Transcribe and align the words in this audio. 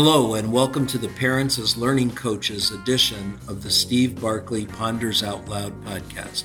Hello, 0.00 0.34
and 0.34 0.52
welcome 0.52 0.86
to 0.86 0.96
the 0.96 1.08
Parents 1.08 1.58
as 1.58 1.76
Learning 1.76 2.12
Coaches 2.12 2.70
edition 2.70 3.36
of 3.48 3.64
the 3.64 3.70
Steve 3.72 4.20
Barkley 4.20 4.64
Ponders 4.64 5.24
Out 5.24 5.48
Loud 5.48 5.72
podcast. 5.84 6.44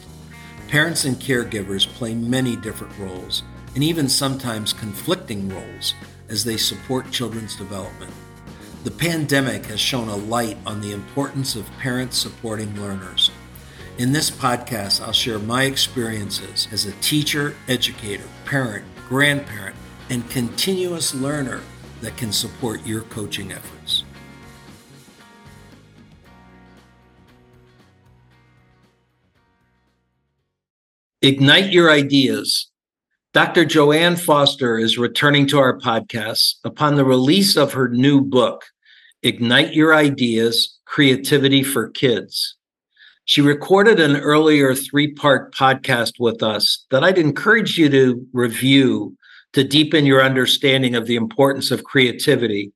Parents 0.70 1.06
and 1.06 1.18
caregivers 1.18 1.86
play 1.86 2.16
many 2.16 2.56
different 2.56 2.98
roles, 2.98 3.44
and 3.76 3.84
even 3.84 4.10
sometimes 4.10 4.74
conflicting 4.74 5.50
roles, 5.50 5.94
as 6.30 6.44
they 6.44 6.58
support 6.58 7.12
children's 7.12 7.56
development. 7.56 8.12
The 8.86 8.90
pandemic 8.90 9.68
has 9.68 9.80
shone 9.80 10.10
a 10.10 10.16
light 10.16 10.58
on 10.66 10.82
the 10.82 10.92
importance 10.92 11.56
of 11.56 11.70
parents 11.78 12.18
supporting 12.18 12.82
learners. 12.82 13.30
In 14.00 14.14
this 14.14 14.32
podcast, 14.32 15.00
I'll 15.00 15.14
share 15.14 15.38
my 15.38 15.66
experiences 15.66 16.68
as 16.72 16.88
a 16.88 16.92
teacher, 17.02 17.56
educator, 17.68 18.28
parent, 18.46 18.84
grandparent, 19.08 19.76
and 20.10 20.28
continuous 20.32 21.14
learner 21.14 21.62
that 22.04 22.18
can 22.18 22.32
support 22.32 22.86
your 22.86 23.02
coaching 23.04 23.52
efforts. 23.52 24.04
Ignite 31.22 31.72
your 31.72 31.90
ideas. 31.90 32.70
Dr. 33.34 33.64
Joanne 33.64 34.18
Foster 34.18 34.78
is 34.78 34.98
returning 34.98 35.48
to 35.48 35.58
our 35.58 35.80
podcast 35.80 36.56
upon 36.66 36.96
the 36.96 37.06
release 37.06 37.56
of 37.56 37.72
her 37.72 37.88
new 37.88 38.20
book, 38.20 38.66
Ignite 39.24 39.74
Your 39.74 39.96
Ideas 39.96 40.78
Creativity 40.86 41.64
for 41.64 41.90
Kids. 41.90 42.58
She 43.24 43.40
recorded 43.40 44.02
an 44.02 44.18
earlier 44.18 44.76
three 44.76 45.14
part 45.14 45.56
podcast 45.56 46.20
with 46.20 46.44
us 46.44 46.86
that 46.92 47.06
I'd 47.06 47.18
encourage 47.18 47.78
you 47.78 47.88
to 47.88 48.28
review 48.34 49.16
to 49.54 49.64
deepen 49.64 50.06
your 50.06 50.24
understanding 50.24 50.96
of 50.96 51.06
the 51.06 51.16
importance 51.16 51.72
of 51.72 51.84
creativity 51.84 52.74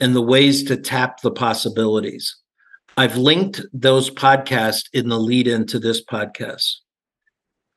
and 0.00 0.14
the 0.14 0.22
ways 0.22 0.64
to 0.64 0.76
tap 0.76 1.20
the 1.20 1.30
possibilities. 1.30 2.36
I've 2.96 3.16
linked 3.16 3.60
those 3.72 4.10
podcasts 4.10 4.84
in 4.92 5.08
the 5.08 5.18
lead 5.18 5.46
in 5.46 5.66
to 5.66 5.78
this 5.78 6.04
podcast. 6.04 6.76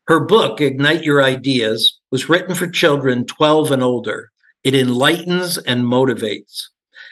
Her 0.07 0.19
book, 0.19 0.59
Ignite 0.59 1.03
Your 1.03 1.23
Ideas, 1.23 1.99
was 2.11 2.27
written 2.27 2.55
for 2.55 2.67
children 2.67 3.25
12 3.25 3.71
and 3.71 3.83
older. 3.83 4.31
It 4.63 4.75
enlightens 4.75 5.57
and 5.57 5.83
motivates. 5.83 6.63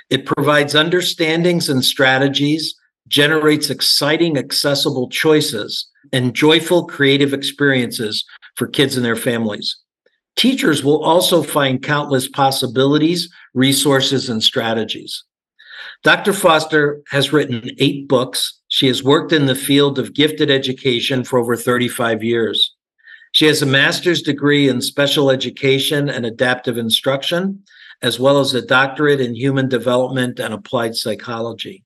It 0.10 0.26
provides 0.26 0.76
understandings 0.76 1.70
and 1.70 1.86
strategies, 1.86 2.76
generates 3.08 3.70
exciting, 3.70 4.38
accessible 4.38 5.10
choices, 5.10 5.88
and 6.12 6.34
joyful 6.34 6.86
creative 6.86 7.34
experiences 7.34 8.26
for 8.56 8.68
kids 8.68 8.98
and 8.98 9.06
their 9.06 9.16
families. 9.16 9.78
Teachers 10.36 10.84
will 10.84 11.04
also 11.04 11.44
find 11.44 11.84
countless 11.84 12.28
possibilities, 12.28 13.30
resources, 13.54 14.30
and 14.30 14.42
strategies. 14.42 15.24
Dr. 16.04 16.34
Foster 16.34 17.02
has 17.10 17.34
written 17.34 17.72
eight 17.78 18.08
books. 18.08 18.60
She 18.70 18.88
has 18.88 19.04
worked 19.04 19.32
in 19.32 19.46
the 19.46 19.56
field 19.56 20.00
of 20.00 20.14
gifted 20.14 20.50
education 20.50 21.24
for 21.24 21.38
over 21.38 21.56
35 21.56 22.24
years. 22.24 22.76
She 23.34 23.46
has 23.46 23.62
a 23.62 23.68
master's 23.68 24.22
degree 24.22 24.68
in 24.68 24.82
special 24.82 25.30
education 25.30 26.10
and 26.10 26.26
adaptive 26.26 26.78
instruction, 26.78 27.64
as 28.02 28.20
well 28.20 28.40
as 28.40 28.54
a 28.54 28.66
doctorate 28.66 29.22
in 29.22 29.36
human 29.36 29.70
development 29.70 30.40
and 30.40 30.54
applied 30.54 30.96
psychology. 30.96 31.84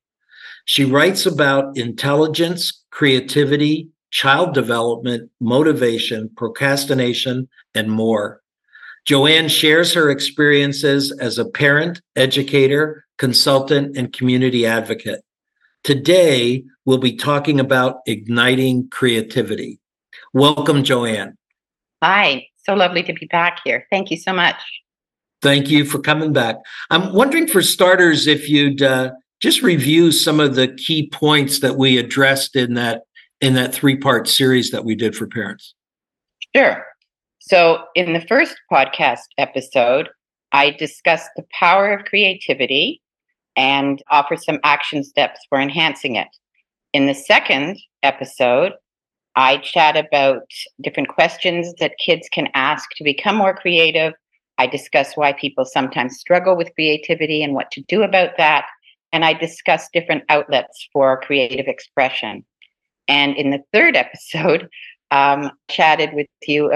She 0.65 0.85
writes 0.85 1.25
about 1.25 1.77
intelligence, 1.77 2.83
creativity, 2.89 3.89
child 4.15 4.53
development, 4.53 5.29
motivation, 5.41 6.29
procrastination, 6.37 7.49
and 7.75 7.91
more. 7.91 8.41
Joanne 9.03 9.49
shares 9.49 9.93
her 9.93 10.09
experiences 10.09 11.11
as 11.19 11.37
a 11.37 11.43
parent, 11.43 12.01
educator, 12.15 13.05
consultant, 13.17 13.97
and 13.97 14.13
community 14.13 14.65
advocate. 14.65 15.19
Today, 15.83 16.63
we'll 16.85 16.97
be 16.97 17.17
talking 17.17 17.59
about 17.59 17.97
igniting 18.07 18.87
creativity. 18.89 19.81
Welcome, 20.33 20.85
Joanne. 20.85 21.37
Hi, 22.01 22.47
so 22.65 22.73
lovely 22.73 23.03
to 23.03 23.13
be 23.13 23.25
back 23.25 23.59
here. 23.65 23.85
Thank 23.91 24.11
you 24.11 24.17
so 24.17 24.31
much. 24.31 24.61
Thank 25.41 25.69
you 25.69 25.83
for 25.83 25.99
coming 25.99 26.31
back. 26.31 26.55
I'm 26.89 27.11
wondering, 27.13 27.47
for 27.47 27.61
starters, 27.61 28.27
if 28.27 28.47
you'd 28.47 28.81
uh, 28.81 29.11
just 29.41 29.61
review 29.61 30.13
some 30.13 30.39
of 30.39 30.55
the 30.55 30.69
key 30.69 31.09
points 31.09 31.59
that 31.59 31.75
we 31.75 31.97
addressed 31.97 32.55
in 32.55 32.75
that 32.75 33.01
in 33.45 33.53
that 33.53 33.71
three 33.71 33.95
part 33.95 34.27
series 34.27 34.71
that 34.71 34.85
we 34.85 34.95
did 34.95 35.15
for 35.15 35.27
parents? 35.27 35.75
Sure. 36.55 36.83
So, 37.39 37.83
in 37.93 38.13
the 38.13 38.25
first 38.27 38.55
podcast 38.71 39.27
episode, 39.37 40.09
I 40.51 40.71
discussed 40.71 41.29
the 41.35 41.45
power 41.51 41.93
of 41.93 42.05
creativity 42.05 43.03
and 43.55 44.01
offer 44.09 44.35
some 44.35 44.59
action 44.63 45.03
steps 45.03 45.39
for 45.47 45.59
enhancing 45.59 46.15
it. 46.15 46.27
In 46.91 47.05
the 47.05 47.13
second 47.13 47.77
episode, 48.01 48.73
I 49.35 49.57
chat 49.57 49.95
about 49.95 50.49
different 50.81 51.09
questions 51.09 51.71
that 51.79 51.99
kids 52.03 52.27
can 52.31 52.47
ask 52.55 52.89
to 52.95 53.03
become 53.03 53.35
more 53.35 53.53
creative. 53.53 54.13
I 54.57 54.65
discuss 54.65 55.15
why 55.15 55.33
people 55.33 55.65
sometimes 55.65 56.17
struggle 56.17 56.57
with 56.57 56.73
creativity 56.73 57.43
and 57.43 57.53
what 57.53 57.69
to 57.71 57.81
do 57.81 58.01
about 58.01 58.37
that. 58.37 58.65
And 59.13 59.23
I 59.23 59.33
discuss 59.33 59.87
different 59.93 60.23
outlets 60.29 60.89
for 60.91 61.21
creative 61.21 61.67
expression. 61.67 62.43
And 63.07 63.35
in 63.35 63.51
the 63.51 63.61
third 63.73 63.95
episode, 63.95 64.69
um, 65.11 65.51
chatted 65.69 66.13
with 66.13 66.27
you 66.47 66.71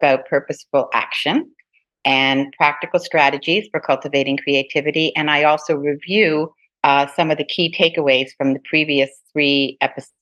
about 0.00 0.26
purposeful 0.26 0.88
action 0.92 1.50
and 2.04 2.52
practical 2.56 2.98
strategies 2.98 3.68
for 3.70 3.80
cultivating 3.80 4.36
creativity. 4.36 5.14
And 5.16 5.30
I 5.30 5.44
also 5.44 5.76
review 5.76 6.52
uh, 6.82 7.06
some 7.14 7.30
of 7.30 7.38
the 7.38 7.44
key 7.44 7.74
takeaways 7.76 8.30
from 8.36 8.54
the 8.54 8.60
previous 8.68 9.10
three 9.32 9.76
episodes. 9.80 10.12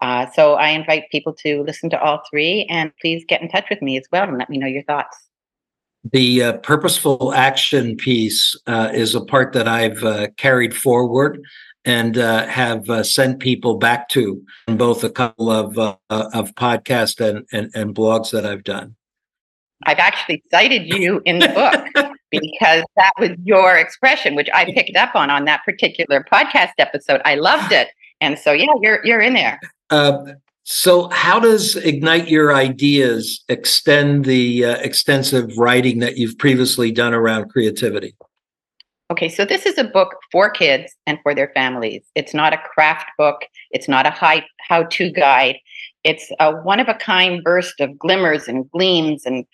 Uh, 0.00 0.26
so 0.32 0.54
I 0.54 0.70
invite 0.70 1.04
people 1.10 1.32
to 1.44 1.62
listen 1.62 1.90
to 1.90 2.00
all 2.00 2.22
three 2.30 2.66
and 2.70 2.92
please 3.00 3.24
get 3.28 3.42
in 3.42 3.48
touch 3.48 3.66
with 3.68 3.82
me 3.82 3.96
as 3.96 4.04
well 4.12 4.28
and 4.28 4.38
let 4.38 4.48
me 4.48 4.58
know 4.58 4.66
your 4.66 4.84
thoughts. 4.84 5.16
The 6.12 6.42
uh, 6.42 6.52
purposeful 6.58 7.34
action 7.34 7.96
piece 7.96 8.56
uh, 8.66 8.90
is 8.94 9.14
a 9.14 9.20
part 9.20 9.52
that 9.54 9.66
I've 9.66 10.04
uh, 10.04 10.28
carried 10.36 10.74
forward 10.74 11.40
and 11.88 12.18
uh, 12.18 12.46
have 12.46 12.88
uh, 12.90 13.02
sent 13.02 13.40
people 13.40 13.78
back 13.78 14.10
to 14.10 14.44
both 14.66 15.02
a 15.02 15.10
couple 15.10 15.50
of 15.50 15.78
uh, 15.78 15.96
of 16.10 16.54
podcasts 16.54 17.18
and, 17.18 17.46
and, 17.50 17.70
and 17.74 17.94
blogs 17.94 18.30
that 18.30 18.44
I've 18.44 18.62
done. 18.62 18.94
I've 19.86 19.98
actually 19.98 20.42
cited 20.50 20.86
you 20.86 21.22
in 21.24 21.38
the 21.38 21.48
book 21.48 22.12
because 22.30 22.84
that 22.96 23.12
was 23.18 23.30
your 23.42 23.78
expression, 23.78 24.34
which 24.34 24.50
I 24.52 24.66
picked 24.66 24.96
up 24.96 25.14
on 25.14 25.30
on 25.30 25.46
that 25.46 25.64
particular 25.64 26.24
podcast 26.30 26.72
episode. 26.78 27.22
I 27.24 27.36
loved 27.36 27.72
it, 27.72 27.88
and 28.20 28.38
so 28.38 28.52
yeah, 28.52 28.66
you're 28.82 29.04
you're 29.04 29.22
in 29.22 29.32
there. 29.32 29.58
Uh, 29.88 30.32
so, 30.64 31.08
how 31.08 31.40
does 31.40 31.76
ignite 31.76 32.28
your 32.28 32.54
ideas 32.54 33.42
extend 33.48 34.26
the 34.26 34.66
uh, 34.66 34.76
extensive 34.76 35.56
writing 35.56 36.00
that 36.00 36.18
you've 36.18 36.36
previously 36.36 36.92
done 36.92 37.14
around 37.14 37.48
creativity? 37.48 38.14
Okay, 39.10 39.30
so 39.30 39.46
this 39.46 39.64
is 39.64 39.78
a 39.78 39.84
book 39.84 40.16
for 40.30 40.50
kids 40.50 40.94
and 41.06 41.18
for 41.22 41.34
their 41.34 41.50
families. 41.54 42.02
It's 42.14 42.34
not 42.34 42.52
a 42.52 42.58
craft 42.58 43.06
book, 43.16 43.40
it's 43.70 43.88
not 43.88 44.04
a 44.04 44.10
how 44.10 44.82
to 44.82 45.10
guide. 45.10 45.56
It's 46.04 46.30
a 46.38 46.52
one 46.52 46.78
of 46.78 46.88
a 46.88 46.94
kind 46.94 47.42
burst 47.42 47.80
of 47.80 47.98
glimmers 47.98 48.48
and 48.48 48.70
gleams 48.70 49.24
and 49.24 49.46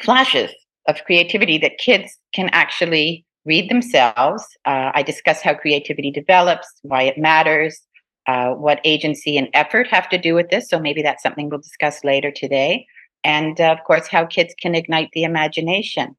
flashes 0.00 0.50
of 0.88 1.04
creativity 1.04 1.58
that 1.58 1.76
kids 1.76 2.18
can 2.34 2.48
actually 2.52 3.26
read 3.44 3.68
themselves. 3.68 4.44
Uh, 4.64 4.92
I 4.94 5.02
discuss 5.02 5.42
how 5.42 5.54
creativity 5.54 6.10
develops, 6.10 6.66
why 6.80 7.02
it 7.02 7.18
matters, 7.18 7.82
uh, 8.26 8.52
what 8.52 8.80
agency 8.82 9.36
and 9.36 9.48
effort 9.52 9.88
have 9.88 10.08
to 10.08 10.18
do 10.18 10.34
with 10.34 10.48
this. 10.48 10.70
So 10.70 10.80
maybe 10.80 11.02
that's 11.02 11.22
something 11.22 11.50
we'll 11.50 11.60
discuss 11.60 12.02
later 12.02 12.30
today. 12.30 12.86
And 13.24 13.60
uh, 13.60 13.74
of 13.78 13.84
course, 13.84 14.08
how 14.08 14.24
kids 14.24 14.54
can 14.60 14.74
ignite 14.74 15.10
the 15.12 15.24
imagination. 15.24 16.16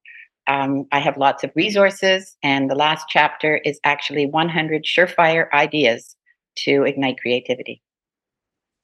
Um, 0.47 0.85
I 0.91 0.99
have 0.99 1.17
lots 1.17 1.43
of 1.43 1.51
resources, 1.55 2.35
and 2.43 2.69
the 2.69 2.75
last 2.75 3.05
chapter 3.09 3.57
is 3.57 3.79
actually 3.83 4.25
100 4.25 4.83
surefire 4.83 5.51
ideas 5.53 6.15
to 6.57 6.83
ignite 6.83 7.19
creativity. 7.19 7.81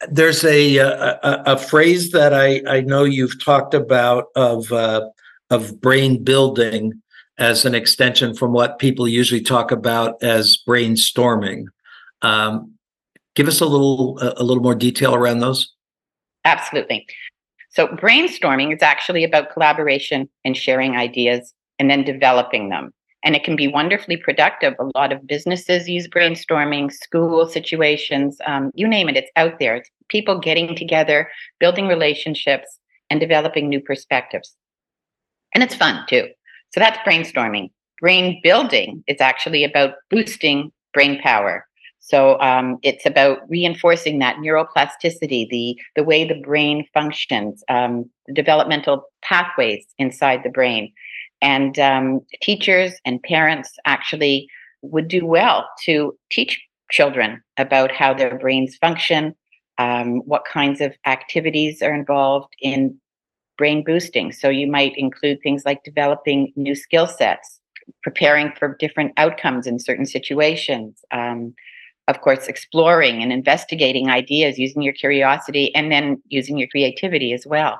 There's 0.09 0.45
a 0.45 0.77
a, 0.77 1.19
a 1.45 1.57
phrase 1.57 2.11
that 2.11 2.33
I, 2.33 2.61
I 2.67 2.81
know 2.81 3.03
you've 3.03 3.44
talked 3.44 3.73
about 3.73 4.27
of 4.35 4.71
uh, 4.71 5.09
of 5.50 5.81
brain 5.81 6.23
building 6.23 7.01
as 7.38 7.65
an 7.65 7.75
extension 7.75 8.33
from 8.33 8.53
what 8.53 8.79
people 8.79 9.07
usually 9.07 9.41
talk 9.41 9.71
about 9.71 10.21
as 10.21 10.57
brainstorming. 10.67 11.65
Um, 12.21 12.73
give 13.35 13.47
us 13.47 13.61
a 13.61 13.65
little 13.65 14.17
a 14.21 14.44
little 14.44 14.63
more 14.63 14.75
detail 14.75 15.15
around 15.15 15.39
those. 15.39 15.73
Absolutely. 16.45 17.06
So, 17.79 17.87
brainstorming 17.87 18.75
is 18.75 18.83
actually 18.83 19.23
about 19.23 19.53
collaboration 19.53 20.27
and 20.43 20.57
sharing 20.57 20.97
ideas 20.97 21.53
and 21.79 21.89
then 21.89 22.03
developing 22.03 22.67
them. 22.67 22.91
And 23.23 23.37
it 23.37 23.45
can 23.45 23.55
be 23.55 23.69
wonderfully 23.69 24.17
productive. 24.17 24.73
A 24.79 24.89
lot 24.97 25.13
of 25.13 25.25
businesses 25.25 25.87
use 25.87 26.05
brainstorming, 26.05 26.91
school 26.91 27.47
situations, 27.47 28.35
um, 28.45 28.71
you 28.75 28.85
name 28.85 29.07
it, 29.07 29.15
it's 29.15 29.31
out 29.37 29.59
there. 29.59 29.77
It's 29.77 29.89
people 30.09 30.39
getting 30.39 30.75
together, 30.75 31.29
building 31.61 31.87
relationships, 31.87 32.79
and 33.09 33.17
developing 33.17 33.69
new 33.69 33.79
perspectives. 33.79 34.57
And 35.55 35.63
it's 35.63 35.73
fun 35.73 36.05
too. 36.09 36.27
So 36.73 36.81
that's 36.81 36.99
brainstorming. 37.07 37.69
brain 38.01 38.41
building 38.43 39.05
is 39.07 39.21
actually 39.21 39.63
about 39.63 39.93
boosting 40.09 40.73
brain 40.93 41.21
power. 41.21 41.65
So 42.09 42.39
um, 42.41 42.79
it's 42.81 43.06
about 43.06 43.38
reinforcing 43.50 44.17
that 44.19 44.38
neuroplasticity, 44.38 45.47
the 45.50 45.77
the 45.95 46.03
way 46.03 46.25
the 46.25 46.41
brain 46.41 46.85
functions, 46.94 47.63
um, 47.69 48.09
the 48.25 48.33
developmental 48.33 49.03
pathways 49.21 49.85
inside 50.00 50.41
the 50.44 50.50
brain, 50.50 50.91
and 51.41 51.77
um, 51.77 52.21
teachers 52.41 52.94
and 53.06 53.21
parents 53.21 53.71
actually 53.85 54.47
would 54.81 55.07
do 55.07 55.23
well 55.25 55.69
to 55.85 56.17
teach 56.31 56.59
children 56.89 57.44
about 57.57 57.91
how 57.91 58.11
their 58.13 58.39
brains 58.39 58.75
function, 58.77 59.35
um, 59.77 60.21
what 60.25 60.45
kinds 60.45 60.81
of 60.81 60.95
activities 61.06 61.83
are 61.83 61.94
involved 61.94 62.53
in 62.59 63.00
brain 63.56 63.83
boosting. 63.83 64.31
So 64.31 64.50
you 64.50 64.65
might 64.65 64.94
include 64.97 65.39
things 65.44 65.63
like 65.63 65.83
developing 65.83 66.53
new 66.56 66.73
skill 66.73 67.06
sets, 67.06 67.59
preparing 68.01 68.51
for 68.57 68.75
different 68.79 69.11
outcomes 69.17 69.67
in 69.67 69.77
certain 69.77 70.07
situations. 70.07 71.03
Of 72.09 72.21
course, 72.21 72.47
exploring 72.47 73.21
and 73.21 73.31
investigating 73.31 74.09
ideas 74.09 74.57
using 74.57 74.81
your 74.81 74.94
curiosity 74.94 75.73
and 75.75 75.91
then 75.91 76.21
using 76.27 76.57
your 76.57 76.67
creativity 76.67 77.33
as 77.33 77.45
well. 77.45 77.79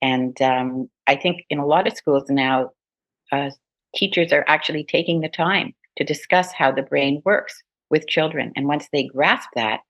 And 0.00 0.40
um, 0.40 0.88
I 1.06 1.14
think 1.14 1.44
in 1.50 1.58
a 1.58 1.66
lot 1.66 1.86
of 1.86 1.92
schools 1.94 2.24
now, 2.30 2.70
uh, 3.30 3.50
teachers 3.94 4.32
are 4.32 4.46
actually 4.48 4.84
taking 4.84 5.20
the 5.20 5.28
time 5.28 5.74
to 5.98 6.04
discuss 6.04 6.52
how 6.52 6.72
the 6.72 6.82
brain 6.82 7.20
works 7.26 7.54
with 7.90 8.08
children. 8.08 8.50
And 8.56 8.66
once 8.66 8.88
they 8.92 9.04
grasp 9.04 9.50
that, 9.54 9.80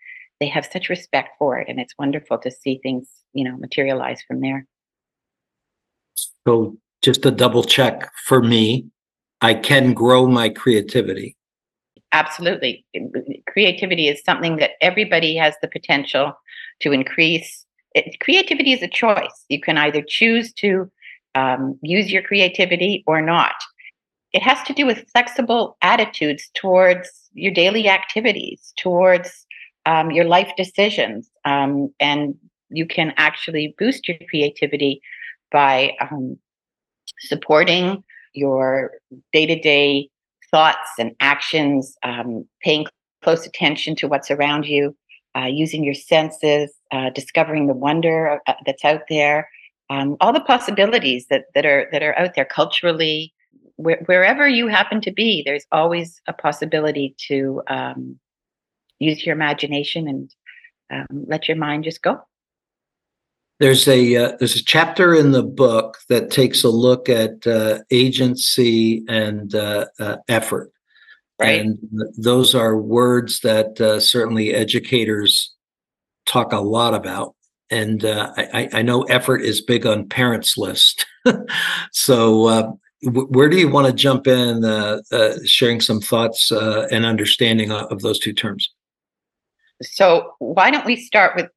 they 0.40 0.48
have 0.48 0.66
such 0.66 0.88
respect 0.88 1.30
for 1.38 1.58
it. 1.58 1.68
And 1.68 1.78
it's 1.78 1.94
wonderful 1.96 2.38
to 2.38 2.50
see 2.50 2.80
things, 2.82 3.08
you 3.34 3.44
know, 3.44 3.56
materialize 3.56 4.20
from 4.26 4.40
there. 4.40 4.66
So 6.46 6.76
just 7.02 7.24
a 7.24 7.30
double 7.30 7.62
check 7.62 8.10
for 8.26 8.42
me, 8.42 8.86
I 9.40 9.54
can 9.54 9.94
grow 9.94 10.26
my 10.26 10.48
creativity. 10.48 11.35
Absolutely. 12.12 12.84
Creativity 13.48 14.08
is 14.08 14.22
something 14.24 14.56
that 14.56 14.72
everybody 14.80 15.36
has 15.36 15.54
the 15.60 15.68
potential 15.68 16.32
to 16.80 16.92
increase. 16.92 17.64
It, 17.94 18.20
creativity 18.20 18.72
is 18.72 18.82
a 18.82 18.88
choice. 18.88 19.44
You 19.48 19.60
can 19.60 19.76
either 19.76 20.02
choose 20.06 20.52
to 20.54 20.90
um, 21.34 21.78
use 21.82 22.10
your 22.10 22.22
creativity 22.22 23.04
or 23.06 23.20
not. 23.20 23.54
It 24.32 24.42
has 24.42 24.62
to 24.64 24.72
do 24.72 24.86
with 24.86 25.08
flexible 25.12 25.76
attitudes 25.82 26.50
towards 26.54 27.10
your 27.32 27.52
daily 27.52 27.88
activities, 27.88 28.72
towards 28.76 29.46
um, 29.84 30.10
your 30.10 30.24
life 30.24 30.50
decisions. 30.56 31.30
Um, 31.44 31.92
and 32.00 32.34
you 32.70 32.86
can 32.86 33.14
actually 33.16 33.74
boost 33.78 34.08
your 34.08 34.18
creativity 34.28 35.00
by 35.52 35.92
um, 36.00 36.38
supporting 37.20 38.02
your 38.34 38.92
day 39.32 39.46
to 39.46 39.58
day 39.58 40.10
thoughts 40.50 40.90
and 40.98 41.14
actions, 41.20 41.96
um, 42.02 42.46
paying 42.62 42.86
close 43.22 43.46
attention 43.46 43.96
to 43.96 44.08
what's 44.08 44.30
around 44.30 44.66
you, 44.66 44.96
uh, 45.36 45.46
using 45.46 45.84
your 45.84 45.94
senses, 45.94 46.72
uh, 46.92 47.10
discovering 47.10 47.66
the 47.66 47.74
wonder 47.74 48.40
uh, 48.46 48.54
that's 48.64 48.84
out 48.84 49.02
there, 49.08 49.48
um, 49.90 50.16
all 50.20 50.32
the 50.32 50.40
possibilities 50.40 51.26
that, 51.30 51.44
that 51.54 51.66
are 51.66 51.88
that 51.92 52.02
are 52.02 52.18
out 52.18 52.34
there 52.34 52.44
culturally. 52.44 53.32
Wh- 53.76 54.02
wherever 54.06 54.48
you 54.48 54.68
happen 54.68 55.00
to 55.02 55.12
be, 55.12 55.42
there's 55.44 55.66
always 55.72 56.20
a 56.26 56.32
possibility 56.32 57.14
to 57.28 57.62
um, 57.68 58.18
use 58.98 59.24
your 59.24 59.34
imagination 59.34 60.08
and 60.08 60.34
um, 60.90 61.24
let 61.26 61.48
your 61.48 61.56
mind 61.56 61.84
just 61.84 62.02
go. 62.02 62.20
There's 63.58 63.88
a 63.88 64.16
uh, 64.16 64.32
there's 64.38 64.56
a 64.56 64.64
chapter 64.64 65.14
in 65.14 65.32
the 65.32 65.42
book 65.42 65.98
that 66.10 66.30
takes 66.30 66.62
a 66.62 66.68
look 66.68 67.08
at 67.08 67.46
uh, 67.46 67.78
agency 67.90 69.02
and 69.08 69.54
uh, 69.54 69.86
uh 69.98 70.16
effort, 70.28 70.72
right. 71.40 71.60
and 71.60 71.78
those 72.18 72.54
are 72.54 72.76
words 72.76 73.40
that 73.40 73.80
uh, 73.80 73.98
certainly 73.98 74.52
educators 74.52 75.54
talk 76.26 76.52
a 76.52 76.60
lot 76.60 76.92
about. 76.92 77.34
And 77.70 78.04
uh, 78.04 78.32
I, 78.36 78.68
I, 78.72 78.82
know 78.82 79.02
effort 79.04 79.42
is 79.42 79.60
big 79.60 79.86
on 79.86 80.08
parents' 80.08 80.56
list. 80.56 81.04
so, 81.90 82.78
w- 83.02 83.26
where 83.28 83.48
do 83.48 83.58
you 83.58 83.68
want 83.68 83.88
to 83.88 83.92
jump 83.92 84.28
in, 84.28 84.62
sharing 85.44 85.80
some 85.80 86.00
thoughts 86.00 86.52
and 86.52 87.04
understanding 87.04 87.72
of 87.72 88.02
those 88.02 88.20
two 88.20 88.32
terms? 88.32 88.70
So, 89.82 90.34
why 90.38 90.70
don't 90.70 90.86
we 90.86 90.94
start 90.94 91.34
with 91.34 91.48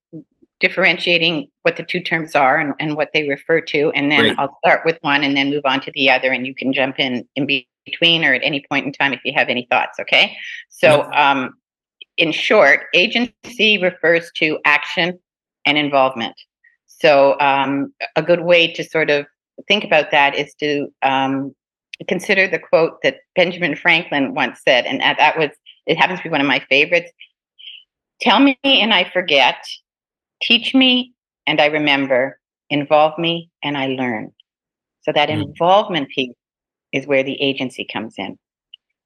differentiating 0.60 1.48
what 1.64 1.78
the 1.78 1.84
two 1.84 2.02
terms 2.02 2.36
are 2.36 2.58
and, 2.58 2.74
and 2.80 2.96
what 2.96 3.10
they 3.14 3.28
refer 3.28 3.62
to. 3.62 3.92
And 3.92 4.12
then 4.12 4.36
I'll 4.38 4.58
start 4.66 4.82
with 4.86 4.98
one 5.02 5.24
and 5.24 5.36
then 5.36 5.50
move 5.50 5.64
on 5.66 5.82
to 5.82 5.92
the 5.94 6.10
other. 6.10 6.32
And 6.32 6.46
you 6.46 6.54
can 6.54 6.74
jump 6.74 7.00
in 7.00 7.28
in 7.36 7.48
between 7.86 8.26
or 8.26 8.34
at 8.34 8.42
any 8.44 8.66
point 8.70 8.86
in 8.86 8.92
time 8.92 9.14
if 9.14 9.22
you 9.24 9.34
have 9.34 9.50
any 9.50 9.68
thoughts. 9.70 10.00
Okay. 10.00 10.36
So, 10.70 11.10
um, 11.14 11.54
in 12.18 12.32
short, 12.34 12.88
agency 12.94 13.78
refers 13.78 14.30
to 14.36 14.60
action 14.66 15.18
and 15.66 15.78
involvement. 15.78 16.36
So, 16.88 17.40
um, 17.40 17.94
a 18.16 18.22
good 18.22 18.42
way 18.42 18.74
to 18.74 18.84
sort 18.84 19.10
of 19.10 19.26
think 19.68 19.86
about 19.86 20.12
that 20.12 20.36
is 20.36 20.54
to 20.56 20.88
um, 21.02 21.56
consider 22.08 22.48
the 22.48 22.60
quote 22.60 23.02
that 23.04 23.18
Benjamin 23.36 23.76
Franklin 23.76 24.34
once 24.34 24.60
said, 24.66 24.86
and 24.86 25.02
that 25.02 25.38
was 25.38 25.52
it 25.86 25.98
happens 25.98 26.20
to 26.20 26.24
be 26.24 26.30
one 26.30 26.42
of 26.42 26.48
my 26.48 26.60
favorites. 26.70 27.12
Tell 28.22 28.40
me 28.40 28.58
and 28.64 28.94
I 28.94 29.10
forget, 29.10 29.66
teach 30.42 30.74
me 30.74 31.14
and 31.48 31.60
I 31.60 31.68
remember, 31.68 32.40
involve 32.70 33.18
me 33.18 33.50
and 33.64 33.78
I 33.78 33.88
learn. 33.88 34.32
So 35.02 35.12
that 35.14 35.30
mm. 35.30 35.42
involvement 35.42 36.10
piece 36.10 36.36
is 36.92 37.08
where 37.08 37.24
the 37.24 37.42
agency 37.42 37.86
comes 37.92 38.16
in. 38.18 38.38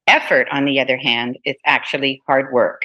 Effort, 0.08 0.48
on 0.52 0.66
the 0.66 0.80
other 0.80 0.98
hand, 0.98 1.38
is 1.46 1.56
actually 1.66 2.22
hard 2.28 2.52
work. 2.52 2.82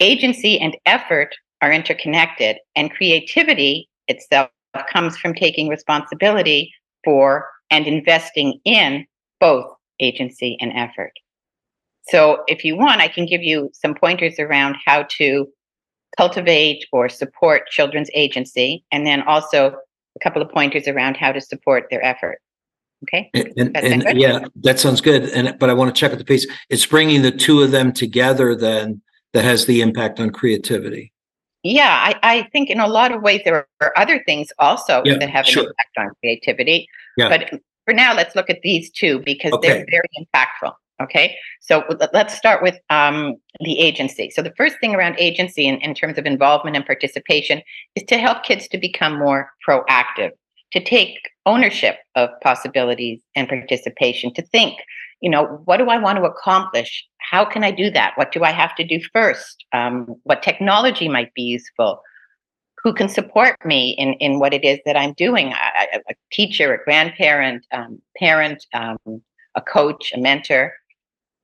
Agency 0.00 0.60
and 0.60 0.76
effort 0.84 1.34
are 1.62 1.72
interconnected, 1.72 2.58
and 2.74 2.92
creativity 2.92 3.88
itself 4.08 4.50
comes 4.92 5.16
from 5.16 5.32
taking 5.32 5.68
responsibility 5.68 6.70
for 7.02 7.48
and 7.70 7.86
investing 7.86 8.60
in 8.64 9.06
both 9.40 9.72
agency 10.00 10.58
and 10.60 10.72
effort. 10.74 11.12
So, 12.08 12.44
if 12.46 12.64
you 12.64 12.76
want, 12.76 13.00
I 13.00 13.08
can 13.08 13.24
give 13.26 13.42
you 13.42 13.70
some 13.72 13.94
pointers 13.94 14.38
around 14.38 14.76
how 14.84 15.04
to 15.18 15.48
cultivate 16.16 16.84
or 16.92 17.08
support 17.08 17.68
children's 17.68 18.10
agency, 18.14 18.84
and 18.90 19.06
then 19.06 19.22
also 19.22 19.76
a 20.16 20.18
couple 20.22 20.42
of 20.42 20.50
pointers 20.50 20.88
around 20.88 21.16
how 21.16 21.32
to 21.32 21.40
support 21.40 21.86
their 21.90 22.04
effort. 22.04 22.38
Okay. 23.04 23.30
And, 23.34 23.76
and, 23.76 24.06
and 24.06 24.18
yeah, 24.18 24.44
that 24.62 24.80
sounds 24.80 25.00
good. 25.00 25.24
And 25.24 25.58
but 25.58 25.68
I 25.68 25.74
want 25.74 25.94
to 25.94 25.98
check 25.98 26.12
at 26.12 26.18
the 26.18 26.24
piece. 26.24 26.46
It's 26.70 26.86
bringing 26.86 27.22
the 27.22 27.30
two 27.30 27.62
of 27.62 27.70
them 27.70 27.92
together 27.92 28.54
then 28.54 29.02
that 29.34 29.44
has 29.44 29.66
the 29.66 29.82
impact 29.82 30.18
on 30.18 30.30
creativity. 30.30 31.12
Yeah, 31.62 31.90
I, 31.90 32.14
I 32.22 32.42
think 32.52 32.70
in 32.70 32.80
a 32.80 32.86
lot 32.86 33.12
of 33.12 33.22
ways 33.22 33.42
there 33.44 33.66
are 33.80 33.92
other 33.96 34.22
things 34.24 34.48
also 34.58 35.02
yeah, 35.04 35.18
that 35.18 35.28
have 35.28 35.46
an 35.48 35.58
impact 35.58 35.98
on 35.98 36.10
creativity. 36.20 36.88
Yeah. 37.16 37.28
But 37.28 37.60
for 37.84 37.92
now, 37.92 38.14
let's 38.14 38.34
look 38.34 38.48
at 38.48 38.62
these 38.62 38.90
two 38.90 39.20
because 39.20 39.52
okay. 39.52 39.68
they're 39.68 39.86
very 39.90 40.08
impactful. 40.18 40.72
Okay, 41.02 41.36
so 41.60 41.84
let's 42.14 42.34
start 42.34 42.62
with 42.62 42.78
um, 42.88 43.36
the 43.60 43.78
agency. 43.78 44.30
So 44.30 44.40
the 44.40 44.54
first 44.56 44.76
thing 44.80 44.94
around 44.94 45.16
agency 45.18 45.66
in, 45.66 45.76
in 45.82 45.94
terms 45.94 46.16
of 46.16 46.24
involvement 46.24 46.74
and 46.74 46.86
participation 46.86 47.60
is 47.94 48.02
to 48.04 48.16
help 48.16 48.44
kids 48.44 48.66
to 48.68 48.78
become 48.78 49.18
more 49.18 49.50
proactive, 49.68 50.30
to 50.72 50.82
take 50.82 51.18
ownership 51.44 51.98
of 52.14 52.30
possibilities 52.42 53.20
and 53.34 53.46
participation, 53.46 54.32
to 54.34 54.42
think, 54.42 54.78
you 55.20 55.28
know, 55.28 55.60
what 55.66 55.76
do 55.76 55.90
I 55.90 55.98
want 55.98 56.16
to 56.16 56.24
accomplish? 56.24 57.06
How 57.18 57.44
can 57.44 57.62
I 57.62 57.72
do 57.72 57.90
that? 57.90 58.12
What 58.16 58.32
do 58.32 58.42
I 58.42 58.52
have 58.52 58.74
to 58.76 58.84
do 58.84 58.98
first? 59.12 59.66
Um, 59.74 60.16
what 60.22 60.42
technology 60.42 61.08
might 61.08 61.34
be 61.34 61.42
useful? 61.42 62.00
Who 62.82 62.94
can 62.94 63.08
support 63.10 63.56
me 63.66 63.90
in, 63.98 64.14
in 64.14 64.38
what 64.38 64.54
it 64.54 64.64
is 64.64 64.78
that 64.86 64.96
I'm 64.96 65.12
doing? 65.12 65.52
A, 65.52 66.14
teacher, 66.32 66.72
a 66.72 66.84
grandparent, 66.84 67.66
um, 67.72 68.00
parent, 68.16 68.64
um, 68.72 68.98
a 69.54 69.60
coach, 69.60 70.12
a 70.14 70.18
mentor. 70.18 70.72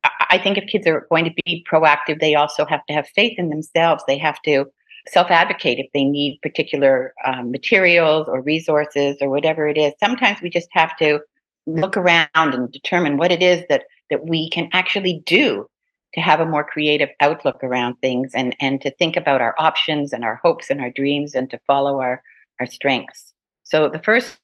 I 0.04 0.38
think 0.38 0.58
if 0.58 0.66
kids 0.66 0.86
are 0.86 1.06
going 1.10 1.24
to 1.26 1.34
be 1.44 1.64
proactive, 1.70 2.20
they 2.20 2.34
also 2.34 2.64
have 2.66 2.84
to 2.86 2.94
have 2.94 3.06
faith 3.08 3.38
in 3.38 3.50
themselves. 3.50 4.02
They 4.06 4.18
have 4.18 4.40
to 4.42 4.66
self 5.08 5.30
advocate 5.30 5.78
if 5.78 5.86
they 5.92 6.04
need 6.04 6.40
particular 6.42 7.12
um, 7.24 7.50
materials 7.50 8.28
or 8.28 8.40
resources 8.40 9.16
or 9.20 9.28
whatever 9.28 9.68
it 9.68 9.78
is. 9.78 9.92
Sometimes 10.00 10.40
we 10.40 10.50
just 10.50 10.68
have 10.72 10.96
to 10.98 11.20
look 11.66 11.96
around 11.96 12.28
and 12.34 12.72
determine 12.72 13.16
what 13.16 13.32
it 13.32 13.42
is 13.42 13.64
that 13.68 13.84
that 14.10 14.26
we 14.26 14.50
can 14.50 14.68
actually 14.72 15.22
do 15.26 15.66
to 16.14 16.20
have 16.20 16.40
a 16.40 16.46
more 16.46 16.64
creative 16.64 17.08
outlook 17.20 17.62
around 17.62 17.96
things 18.00 18.32
and 18.34 18.56
and 18.60 18.80
to 18.80 18.90
think 18.92 19.16
about 19.16 19.40
our 19.40 19.54
options 19.58 20.12
and 20.12 20.24
our 20.24 20.36
hopes 20.36 20.70
and 20.70 20.80
our 20.80 20.90
dreams 20.90 21.34
and 21.34 21.50
to 21.50 21.60
follow 21.66 22.00
our 22.00 22.22
our 22.60 22.66
strengths. 22.66 23.32
So 23.64 23.88
the 23.88 24.02
first 24.02 24.38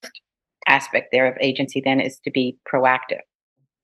aspect 0.66 1.08
there 1.12 1.26
of 1.26 1.36
agency 1.40 1.80
then 1.84 2.00
is 2.00 2.18
to 2.20 2.30
be 2.30 2.56
proactive 2.70 3.20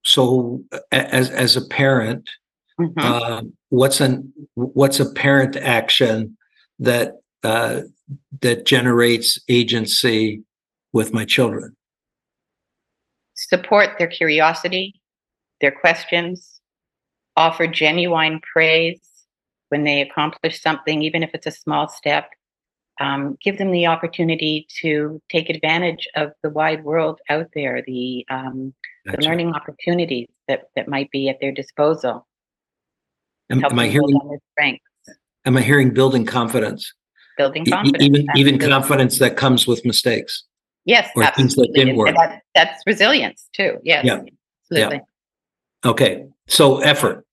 so 0.04 0.62
as 0.92 1.30
as 1.30 1.56
a 1.56 1.66
parent 1.66 2.28
mm-hmm. 2.80 2.98
uh, 2.98 3.42
what's 3.70 4.00
an 4.00 4.32
what's 4.54 5.00
a 5.00 5.12
parent 5.12 5.56
action 5.56 6.36
that 6.78 7.20
uh, 7.42 7.80
that 8.40 8.64
generates 8.64 9.38
agency 9.48 10.42
with 10.92 11.12
my 11.12 11.24
children 11.24 11.74
support 13.34 13.90
their 13.98 14.08
curiosity 14.08 14.94
their 15.64 15.72
questions, 15.72 16.60
offer 17.36 17.66
genuine 17.66 18.38
praise 18.40 19.00
when 19.70 19.84
they 19.84 20.02
accomplish 20.02 20.60
something, 20.60 21.02
even 21.02 21.22
if 21.22 21.30
it's 21.32 21.46
a 21.46 21.50
small 21.50 21.88
step. 21.88 22.28
Um, 23.00 23.36
give 23.42 23.56
them 23.58 23.72
the 23.72 23.86
opportunity 23.86 24.68
to 24.82 25.20
take 25.30 25.48
advantage 25.48 26.06
of 26.14 26.32
the 26.42 26.50
wide 26.50 26.84
world 26.84 27.18
out 27.28 27.48
there, 27.54 27.82
the, 27.86 28.26
um, 28.30 28.74
gotcha. 29.06 29.18
the 29.18 29.24
learning 29.24 29.52
opportunities 29.52 30.28
that, 30.48 30.64
that 30.76 30.88
might 30.88 31.10
be 31.10 31.28
at 31.28 31.40
their 31.40 31.52
disposal. 31.52 32.26
Am, 33.50 33.64
am 33.64 33.78
I 33.78 33.88
hearing 33.88 34.38
strengths? 34.52 34.84
Am 35.44 35.56
I 35.56 35.60
hearing 35.60 35.92
building 35.92 36.24
confidence? 36.24 36.92
Building 37.36 37.66
confidence. 37.66 38.02
even 38.02 38.26
even 38.36 38.58
confidence 38.58 39.18
that 39.18 39.36
comes 39.36 39.66
with 39.66 39.84
mistakes. 39.84 40.44
Yes, 40.84 41.10
or 41.16 41.26
things 41.36 41.54
that 41.56 41.70
didn't 41.74 41.96
work. 41.96 42.14
That, 42.14 42.42
that's 42.54 42.82
resilience 42.86 43.48
too. 43.52 43.78
Yes, 43.82 44.04
yeah. 44.04 44.20
absolutely. 44.70 45.02
Yeah. 45.84 45.90
Okay, 45.90 46.26
so 46.46 46.78
effort. 46.78 47.26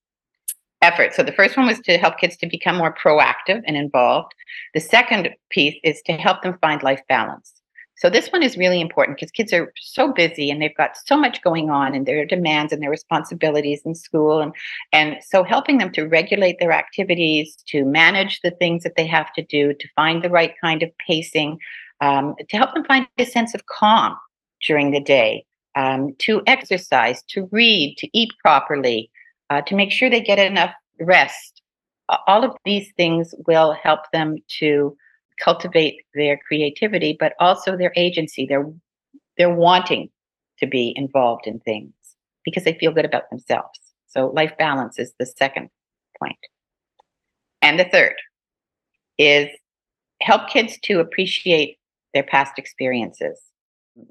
Effort. 0.82 1.14
So 1.14 1.22
the 1.22 1.32
first 1.32 1.56
one 1.56 1.68
was 1.68 1.80
to 1.82 1.98
help 1.98 2.18
kids 2.18 2.36
to 2.38 2.48
become 2.48 2.78
more 2.78 2.94
proactive 2.94 3.62
and 3.68 3.78
involved. 3.78 4.34
The 4.74 4.80
second 4.80 5.30
piece 5.52 5.76
is 5.84 6.02
to 6.08 6.14
help 6.14 6.42
them 6.42 6.58
find 6.60 6.82
life 6.82 7.02
balance. 7.08 7.61
So 8.02 8.10
this 8.10 8.30
one 8.30 8.42
is 8.42 8.58
really 8.58 8.82
important 8.82 9.16
because 9.16 9.30
kids 9.30 9.54
are 9.54 9.72
so 9.80 10.12
busy 10.12 10.50
and 10.50 10.60
they've 10.60 10.76
got 10.76 10.98
so 11.06 11.16
much 11.16 11.44
going 11.44 11.70
on 11.70 11.94
and 11.94 12.08
their 12.08 12.26
demands 12.26 12.74
and 12.74 12.82
their 12.82 12.90
responsibilities 12.90 13.84
in 13.86 13.94
school 13.94 14.42
and 14.42 14.54
and 14.92 15.18
so 15.24 15.44
helping 15.44 15.78
them 15.78 15.92
to 15.92 16.08
regulate 16.08 16.58
their 16.60 16.72
activities, 16.72 17.58
to 17.68 17.86
manage 17.86 18.42
the 18.42 18.50
things 18.50 18.82
that 18.82 18.96
they 18.98 19.06
have 19.06 19.32
to 19.34 19.44
do, 19.44 19.76
to 19.76 19.88
find 19.96 20.24
the 20.24 20.32
right 20.32 20.56
kind 20.60 20.82
of 20.82 20.90
pacing, 21.08 21.60
um, 22.02 22.34
to 22.50 22.58
help 22.58 22.74
them 22.74 22.86
find 22.86 23.08
a 23.20 23.26
sense 23.26 23.54
of 23.54 23.68
calm 23.68 24.18
during 24.66 24.90
the 24.90 25.00
day, 25.00 25.46
um, 25.76 26.16
to 26.18 26.42
exercise, 26.48 27.22
to 27.30 27.48
read, 27.52 27.98
to 28.00 28.10
eat 28.18 28.32
properly, 28.44 29.12
uh, 29.52 29.62
to 29.62 29.76
make 29.76 29.92
sure 29.92 30.10
they 30.10 30.22
get 30.22 30.40
enough 30.40 30.74
rest. 31.00 31.62
All 32.26 32.44
of 32.44 32.56
these 32.66 32.92
things 32.98 33.36
will 33.46 33.74
help 33.74 34.00
them 34.12 34.38
to 34.60 34.98
cultivate 35.44 36.02
their 36.14 36.38
creativity, 36.48 37.18
but 37.20 37.34
also 37.40 37.76
their 37.76 37.94
agency. 37.96 38.46
They're 38.46 38.72
they're 39.38 39.54
wanting 39.54 40.10
to 40.60 40.68
be 40.68 40.94
involved 40.96 41.48
in 41.48 41.60
things 41.60 41.94
because 42.46 42.64
they 42.64 42.74
feel 42.74 42.92
good 42.92 43.06
about 43.06 43.30
themselves. 43.30 43.80
So 44.08 44.28
life 44.28 44.54
balance 44.58 45.00
is 45.00 45.14
the 45.18 45.26
second 45.26 45.70
point. 46.22 46.38
And 47.62 47.80
the 47.80 47.86
third 47.86 48.16
is 49.18 49.48
help 50.22 50.50
kids 50.50 50.78
to 50.84 51.00
appreciate 51.00 51.78
their 52.14 52.24
past 52.24 52.54
experiences. 52.58 53.40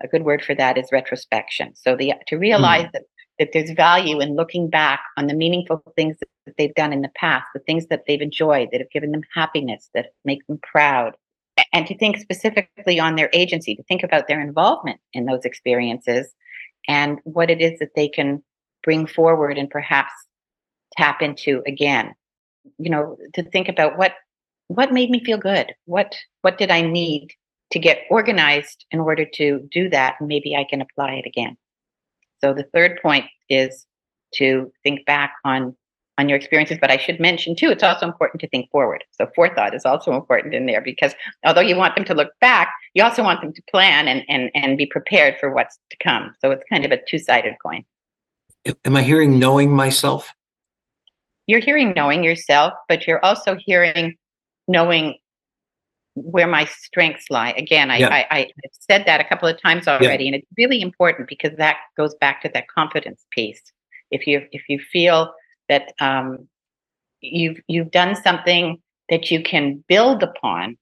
A 0.02 0.08
good 0.08 0.25
word 0.25 0.42
for 0.42 0.54
that 0.54 0.78
is 0.78 0.92
retrospection. 0.92 1.75
So 1.75 1.96
the 1.96 2.14
to 2.28 2.37
realize 2.37 2.87
mm. 2.87 2.92
that 2.92 3.02
that 3.38 3.50
there's 3.52 3.70
value 3.70 4.20
in 4.20 4.37
looking 4.37 4.68
back 4.68 5.00
on 5.16 5.26
the 5.26 5.34
meaningful 5.34 5.82
things 5.96 6.16
that 6.50 6.57
they've 6.59 6.75
done 6.75 6.92
in 6.92 7.02
the 7.02 7.11
past, 7.14 7.47
the 7.54 7.61
things 7.61 7.87
that 7.87 8.02
they've 8.07 8.21
enjoyed, 8.21 8.69
that 8.73 8.80
have 8.80 8.90
given 8.90 9.12
them 9.12 9.23
happiness, 9.35 9.88
that 9.95 10.12
make 10.25 10.47
them 10.47 10.59
proud, 10.62 11.14
and 11.73 11.87
to 11.87 11.97
think 11.97 12.19
specifically 12.19 12.99
on 12.99 13.16
their 13.16 13.30
agency, 13.33 13.75
to 13.76 13.83
think 13.85 14.02
about 14.02 14.28
their 14.28 14.40
involvement 14.40 15.00
in 15.12 15.26
those 15.26 15.45
experiences 15.45 16.35
and 16.88 17.19
what 17.25 17.50
it 17.50 17.61
is 17.61 17.78
that 17.78 17.95
they 17.95 18.09
can 18.09 18.42
bring 18.83 19.07
forward 19.07 19.59
and 19.59 19.71
perhaps 19.71 20.12
tap 20.97 21.23
into 21.23 21.62
again. 21.66 22.14
You 22.78 22.90
know, 22.90 23.16
to 23.35 23.42
think 23.42 23.69
about 23.69 23.97
what 23.97 24.14
what 24.69 24.92
made 24.92 25.11
me 25.11 25.25
feel 25.25 25.38
good? 25.38 25.75
What 25.87 26.14
what 26.42 26.59
did 26.59 26.71
I 26.71 26.83
need 26.83 27.33
to 27.71 27.78
get 27.78 28.02
organized 28.11 28.85
in 28.90 29.00
order 29.00 29.25
to 29.25 29.69
do 29.71 29.88
that? 29.90 30.16
And 30.19 30.28
maybe 30.28 30.57
I 30.57 30.64
can 30.69 30.80
apply 30.80 31.14
it 31.14 31.26
again. 31.26 31.57
So 32.40 32.54
the 32.54 32.69
third 32.75 33.00
point 33.02 33.26
is 33.49 33.87
to 34.35 34.73
think 34.83 35.04
back 35.07 35.35
on 35.45 35.76
on 36.21 36.29
your 36.29 36.37
experiences. 36.37 36.79
But 36.81 36.91
I 36.91 36.99
should 36.99 37.19
mention 37.19 37.57
too, 37.57 37.71
it's 37.71 37.83
also 37.83 38.07
important 38.07 38.41
to 38.43 38.49
think 38.49 38.71
forward. 38.71 39.03
So 39.11 39.27
forethought 39.35 39.75
is 39.75 39.85
also 39.85 40.12
important 40.12 40.55
in 40.55 40.67
there 40.67 40.83
because 40.83 41.15
although 41.45 41.62
you 41.62 41.77
want 41.77 41.97
them 41.97 42.05
to 42.05 42.15
look 42.15 42.31
back, 42.41 42.71
you 42.95 43.03
also 43.03 43.23
want 43.23 43.41
them 43.41 43.53
to 43.53 43.62
plan 43.71 44.07
and 44.07 44.23
and 44.29 44.50
and 44.55 44.77
be 44.77 44.87
prepared 44.87 45.37
for 45.41 45.50
what's 45.53 45.79
to 45.91 45.97
come. 46.03 46.35
So 46.41 46.50
it's 46.50 46.62
kind 46.69 46.85
of 46.85 46.93
a 46.93 46.99
two-sided 47.09 47.55
coin. 47.65 47.85
Am 48.85 48.97
I 48.97 49.03
hearing 49.03 49.39
knowing 49.39 49.75
myself? 49.75 50.33
You're 51.47 51.61
hearing 51.61 51.95
knowing 51.97 52.23
yourself, 52.23 52.75
but 52.89 53.07
you're 53.07 53.25
also 53.25 53.57
hearing 53.57 54.17
knowing 54.69 55.17
where 56.15 56.47
my 56.47 56.65
strengths 56.67 57.31
lie. 57.31 57.55
Again, 57.57 57.91
I, 57.91 57.97
yeah. 57.99 58.09
I, 58.09 58.27
I, 58.31 58.50
said 58.91 59.05
that 59.07 59.21
a 59.21 59.25
couple 59.25 59.49
of 59.49 59.61
times 59.61 59.89
already, 59.89 60.25
yeah. 60.25 60.29
and 60.29 60.35
it's 60.37 60.47
really 60.59 60.83
important 60.83 61.29
because 61.29 61.57
that 61.57 61.79
goes 61.97 62.15
back 62.17 62.43
to 62.43 62.50
that 62.53 62.69
confidence 62.69 63.25
piece. 63.31 63.62
If 64.11 64.27
you 64.27 64.47
if 64.53 64.62
you 64.69 64.79
feel 64.79 65.33
that 65.71 65.95
um, 66.00 66.49
you've 67.23 67.61
you've 67.69 67.91
done 67.91 68.15
something 68.15 68.79
that 69.09 69.31
you 69.31 69.43
can 69.43 69.83
build 69.89 70.23
upon, 70.23 70.77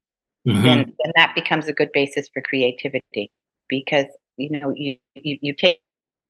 mm-hmm. 0.47 0.63
then, 0.63 0.79
then 1.05 1.13
that 1.15 1.35
becomes 1.37 1.69
a 1.69 1.73
good 1.73 1.93
basis 1.93 2.29
for 2.33 2.43
creativity 2.43 3.31
because 3.69 4.07
you 4.37 4.51
know 4.51 4.73
you 4.75 4.97
you, 5.15 5.39
you 5.41 5.55
take, 5.55 5.81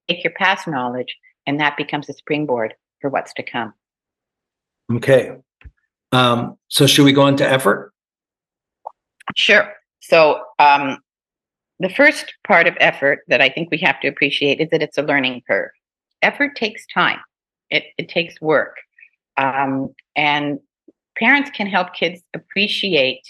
take 0.09 0.23
your 0.23 0.35
past 0.35 0.69
knowledge 0.69 1.17
and 1.47 1.59
that 1.61 1.77
becomes 1.79 2.09
a 2.11 2.13
springboard 2.13 2.75
for 3.01 3.09
what's 3.09 3.33
to 3.35 3.43
come. 3.43 3.73
Okay. 4.93 5.37
Um, 6.13 6.57
so 6.69 6.87
should 6.87 7.05
we 7.05 7.13
go 7.13 7.27
into 7.27 7.49
effort? 7.49 7.93
Sure. 9.37 9.73
So 10.01 10.43
um, 10.59 10.99
the 11.79 11.91
first 11.91 12.35
part 12.47 12.67
of 12.67 12.75
effort 12.81 13.21
that 13.29 13.41
I 13.41 13.51
think 13.51 13.71
we 13.71 13.79
have 13.79 14.01
to 14.01 14.09
appreciate 14.09 14.61
is 14.61 14.69
that 14.71 14.83
it's 14.83 14.99
a 14.99 15.03
learning 15.03 15.43
curve. 15.47 15.71
Effort 16.23 16.57
takes 16.57 16.87
time. 16.93 17.19
It, 17.71 17.85
it 17.99 18.09
takes 18.09 18.41
work. 18.41 18.77
Um, 19.37 19.95
and 20.17 20.59
parents 21.17 21.51
can 21.51 21.67
help 21.67 21.95
kids 21.95 22.23
appreciate 22.35 23.29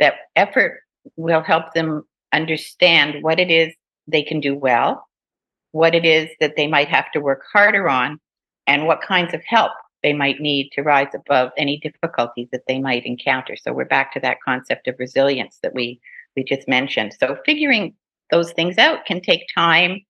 that 0.00 0.14
effort 0.36 0.80
will 1.16 1.42
help 1.42 1.74
them 1.74 2.04
understand 2.32 3.22
what 3.22 3.38
it 3.38 3.50
is 3.50 3.72
they 4.06 4.22
can 4.22 4.40
do 4.40 4.54
well, 4.54 5.06
what 5.72 5.94
it 5.94 6.04
is 6.04 6.28
that 6.40 6.56
they 6.56 6.66
might 6.66 6.88
have 6.88 7.10
to 7.12 7.20
work 7.20 7.42
harder 7.52 7.88
on, 7.88 8.18
and 8.66 8.86
what 8.86 9.00
kinds 9.00 9.34
of 9.34 9.42
help 9.46 9.72
they 10.02 10.12
might 10.12 10.40
need 10.40 10.70
to 10.72 10.82
rise 10.82 11.08
above 11.14 11.50
any 11.56 11.78
difficulties 11.78 12.48
that 12.52 12.64
they 12.68 12.78
might 12.78 13.06
encounter. 13.06 13.56
So 13.56 13.72
we're 13.72 13.84
back 13.86 14.12
to 14.12 14.20
that 14.20 14.38
concept 14.44 14.88
of 14.88 14.96
resilience 14.98 15.58
that 15.62 15.74
we 15.74 16.00
we 16.36 16.44
just 16.44 16.66
mentioned. 16.66 17.14
So 17.18 17.38
figuring 17.46 17.94
those 18.30 18.52
things 18.52 18.76
out 18.76 19.06
can 19.06 19.20
take 19.20 19.46
time, 19.54 20.00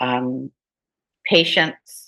um, 0.00 0.50
patience, 1.26 2.05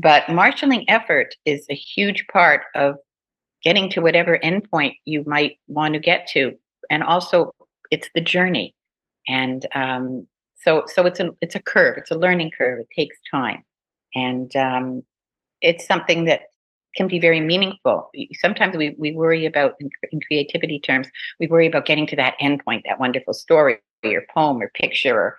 but 0.00 0.28
marshaling 0.28 0.88
effort 0.88 1.34
is 1.44 1.66
a 1.68 1.74
huge 1.74 2.26
part 2.32 2.62
of 2.74 2.96
getting 3.62 3.90
to 3.90 4.00
whatever 4.00 4.38
endpoint 4.38 4.94
you 5.04 5.22
might 5.26 5.58
want 5.68 5.94
to 5.94 6.00
get 6.00 6.26
to. 6.28 6.56
And 6.88 7.02
also, 7.02 7.52
it's 7.90 8.08
the 8.14 8.20
journey. 8.20 8.74
And 9.28 9.66
um, 9.74 10.26
so, 10.56 10.84
so 10.86 11.06
it's 11.06 11.20
a 11.20 11.30
it's 11.40 11.54
a 11.54 11.62
curve. 11.62 11.98
It's 11.98 12.10
a 12.10 12.18
learning 12.18 12.52
curve. 12.56 12.80
It 12.80 12.88
takes 12.94 13.16
time, 13.30 13.62
and 14.14 14.54
um, 14.56 15.02
it's 15.60 15.86
something 15.86 16.24
that 16.24 16.42
can 16.96 17.06
be 17.06 17.20
very 17.20 17.40
meaningful. 17.40 18.10
Sometimes 18.40 18.76
we, 18.76 18.96
we 18.98 19.12
worry 19.12 19.46
about, 19.46 19.74
in, 19.78 19.90
in 20.10 20.20
creativity 20.20 20.80
terms, 20.80 21.08
we 21.38 21.46
worry 21.46 21.68
about 21.68 21.86
getting 21.86 22.06
to 22.08 22.16
that 22.16 22.34
endpoint, 22.40 22.82
that 22.84 22.98
wonderful 22.98 23.32
story, 23.32 23.78
or 24.02 24.24
poem, 24.34 24.60
or 24.60 24.70
picture, 24.74 25.14
or 25.14 25.38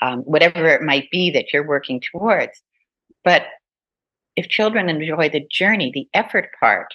um, 0.00 0.20
whatever 0.20 0.68
it 0.68 0.82
might 0.82 1.10
be 1.10 1.30
that 1.30 1.52
you're 1.52 1.66
working 1.66 2.00
towards. 2.12 2.62
But 3.24 3.46
if 4.36 4.48
children 4.48 4.88
enjoy 4.88 5.28
the 5.28 5.46
journey, 5.50 5.90
the 5.92 6.08
effort 6.14 6.50
part, 6.58 6.94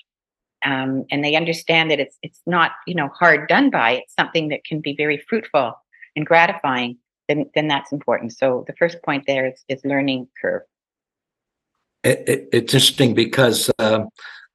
um, 0.66 1.06
and 1.12 1.24
they 1.24 1.36
understand 1.36 1.92
that 1.92 2.00
it's 2.00 2.18
it's 2.22 2.42
not 2.46 2.72
you 2.86 2.96
know 2.96 3.10
hard 3.10 3.48
done 3.48 3.70
by, 3.70 3.92
it's 3.92 4.14
something 4.16 4.50
that 4.50 4.64
can 4.64 4.82
be 4.82 4.96
very 4.96 5.24
fruitful 5.30 5.74
and 6.16 6.26
gratifying. 6.26 6.98
Then 7.28 7.50
then 7.56 7.68
that's 7.68 7.92
important. 7.92 8.34
So 8.34 8.64
the 8.68 8.74
first 8.74 9.02
point 9.04 9.26
there 9.28 9.48
is 9.48 9.64
is 9.68 9.84
learning 9.86 10.28
curve. 10.42 10.64
It, 12.04 12.24
it, 12.28 12.50
it's 12.54 12.74
interesting 12.74 13.14
because 13.14 13.70
uh, 13.80 14.06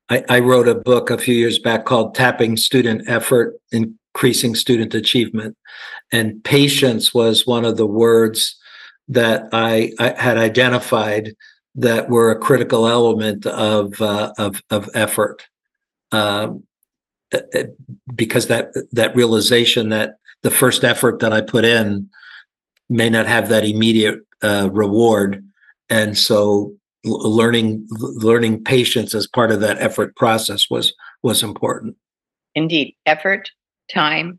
I, 0.08 0.24
I 0.28 0.38
wrote 0.40 0.68
a 0.68 0.74
book 0.74 1.10
a 1.10 1.18
few 1.18 1.34
years 1.34 1.58
back 1.58 1.84
called 1.84 2.14
"Tapping 2.14 2.56
Student 2.56 3.08
Effort." 3.08 3.54
increasing 4.14 4.54
student 4.54 4.92
achievement 4.92 5.56
and 6.12 6.44
patience 6.44 7.14
was 7.14 7.46
one 7.46 7.64
of 7.64 7.78
the 7.78 7.86
words 7.86 8.58
that 9.08 9.48
I, 9.52 9.92
I, 9.98 10.14
had 10.20 10.36
identified 10.36 11.34
that 11.74 12.08
were 12.08 12.30
a 12.30 12.38
critical 12.38 12.86
element 12.86 13.46
of 13.46 14.00
uh, 14.00 14.32
of, 14.38 14.62
of 14.70 14.88
effort, 14.94 15.46
um, 16.10 16.64
uh, 17.32 17.40
uh, 17.54 17.64
because 18.14 18.48
that 18.48 18.68
that 18.92 19.16
realization 19.16 19.88
that 19.88 20.16
the 20.42 20.50
first 20.50 20.84
effort 20.84 21.20
that 21.20 21.32
I 21.32 21.40
put 21.40 21.64
in 21.64 22.08
may 22.88 23.08
not 23.08 23.26
have 23.26 23.48
that 23.48 23.64
immediate 23.64 24.20
uh, 24.42 24.68
reward, 24.70 25.44
and 25.88 26.16
so 26.16 26.74
learning 27.04 27.86
learning 27.90 28.64
patience 28.64 29.14
as 29.14 29.26
part 29.26 29.50
of 29.50 29.60
that 29.60 29.80
effort 29.80 30.14
process 30.16 30.68
was 30.68 30.92
was 31.22 31.42
important. 31.42 31.96
Indeed, 32.54 32.94
effort, 33.06 33.50
time, 33.92 34.38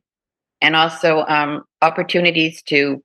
and 0.62 0.76
also 0.76 1.26
um, 1.28 1.64
opportunities 1.82 2.62
to 2.64 3.04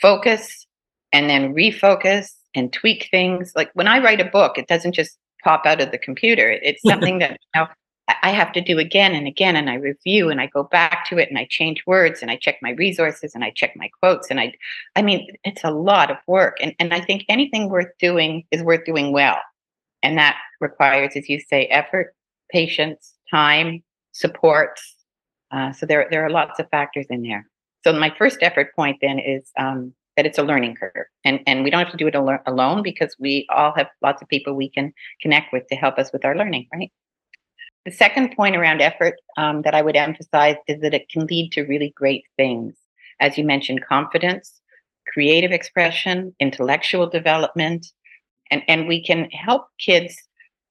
focus 0.00 0.66
and 1.12 1.28
then 1.28 1.52
refocus 1.52 2.30
and 2.54 2.72
tweak 2.72 3.08
things. 3.10 3.52
Like 3.54 3.70
when 3.74 3.88
I 3.88 3.98
write 3.98 4.20
a 4.20 4.24
book, 4.24 4.58
it 4.58 4.68
doesn't 4.68 4.92
just 4.92 5.18
pop 5.42 5.66
out 5.66 5.80
of 5.80 5.90
the 5.90 5.98
computer. 5.98 6.50
It's 6.50 6.82
something 6.86 7.18
that 7.18 7.32
you 7.32 7.60
know, 7.60 7.68
I 8.22 8.30
have 8.30 8.52
to 8.52 8.60
do 8.60 8.78
again 8.78 9.14
and 9.14 9.26
again, 9.26 9.56
and 9.56 9.70
I 9.70 9.74
review 9.74 10.30
and 10.30 10.40
I 10.40 10.46
go 10.46 10.64
back 10.64 11.06
to 11.08 11.18
it 11.18 11.28
and 11.28 11.38
I 11.38 11.46
change 11.48 11.84
words 11.86 12.22
and 12.22 12.30
I 12.30 12.36
check 12.36 12.56
my 12.60 12.70
resources 12.70 13.34
and 13.34 13.44
I 13.44 13.50
check 13.50 13.76
my 13.76 13.88
quotes 14.00 14.30
and 14.30 14.40
I, 14.40 14.54
I 14.96 15.02
mean, 15.02 15.28
it's 15.44 15.64
a 15.64 15.70
lot 15.70 16.10
of 16.10 16.16
work. 16.26 16.56
And 16.60 16.74
and 16.78 16.92
I 16.92 17.00
think 17.00 17.24
anything 17.28 17.68
worth 17.68 17.90
doing 17.98 18.44
is 18.50 18.62
worth 18.62 18.84
doing 18.84 19.12
well, 19.12 19.38
and 20.02 20.18
that 20.18 20.38
requires, 20.60 21.12
as 21.16 21.28
you 21.28 21.40
say, 21.40 21.66
effort, 21.66 22.14
patience, 22.50 23.14
time, 23.30 23.82
support. 24.12 24.80
Uh, 25.50 25.72
so 25.72 25.86
there 25.86 26.08
there 26.10 26.24
are 26.24 26.30
lots 26.30 26.58
of 26.58 26.68
factors 26.70 27.06
in 27.10 27.22
there. 27.22 27.46
So 27.84 27.92
my 27.92 28.12
first 28.18 28.38
effort 28.42 28.74
point 28.74 28.98
then 29.00 29.18
is 29.18 29.50
um, 29.58 29.94
that 30.16 30.26
it's 30.26 30.38
a 30.38 30.42
learning 30.42 30.76
curve, 30.76 31.06
and 31.24 31.40
and 31.46 31.64
we 31.64 31.70
don't 31.70 31.82
have 31.82 31.92
to 31.92 31.96
do 31.96 32.06
it 32.06 32.14
al- 32.14 32.42
alone 32.46 32.82
because 32.82 33.14
we 33.18 33.46
all 33.50 33.72
have 33.76 33.88
lots 34.02 34.22
of 34.22 34.28
people 34.28 34.54
we 34.54 34.68
can 34.68 34.92
connect 35.20 35.52
with 35.52 35.66
to 35.68 35.76
help 35.76 35.98
us 35.98 36.12
with 36.12 36.24
our 36.24 36.36
learning, 36.36 36.66
right? 36.72 36.90
The 37.84 37.92
second 37.92 38.36
point 38.36 38.56
around 38.56 38.82
effort 38.82 39.14
um, 39.36 39.62
that 39.62 39.74
I 39.74 39.82
would 39.82 39.96
emphasize 39.96 40.56
is 40.68 40.80
that 40.82 40.94
it 40.94 41.08
can 41.08 41.26
lead 41.26 41.52
to 41.52 41.62
really 41.62 41.94
great 41.96 42.24
things. 42.36 42.74
As 43.20 43.38
you 43.38 43.44
mentioned, 43.44 43.84
confidence, 43.86 44.60
creative 45.12 45.50
expression, 45.50 46.34
intellectual 46.40 47.08
development, 47.08 47.86
and, 48.50 48.62
and 48.68 48.86
we 48.86 49.02
can 49.02 49.30
help 49.30 49.68
kids 49.78 50.16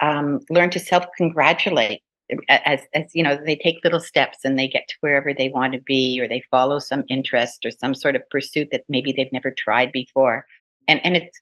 um, 0.02 0.40
learn 0.50 0.70
to 0.72 0.80
self 0.80 1.06
congratulate 1.18 2.02
as, 2.48 2.82
as 2.94 3.06
you 3.14 3.24
know 3.24 3.38
they 3.44 3.56
take 3.56 3.84
little 3.84 4.00
steps 4.00 4.40
and 4.44 4.58
they 4.58 4.68
get 4.68 4.88
to 4.88 4.96
wherever 5.02 5.34
they 5.34 5.50
want 5.50 5.74
to 5.74 5.82
be 5.82 6.20
or 6.22 6.28
they 6.28 6.44
follow 6.52 6.80
some 6.80 7.04
interest 7.10 7.66
or 7.66 7.72
some 7.72 7.96
sort 7.96 8.16
of 8.16 8.30
pursuit 8.30 8.70
that 8.72 8.84
maybe 8.88 9.12
they've 9.12 9.34
never 9.34 9.52
tried 9.52 9.92
before 9.92 10.46
and 10.88 11.00
and 11.04 11.18
it's 11.18 11.40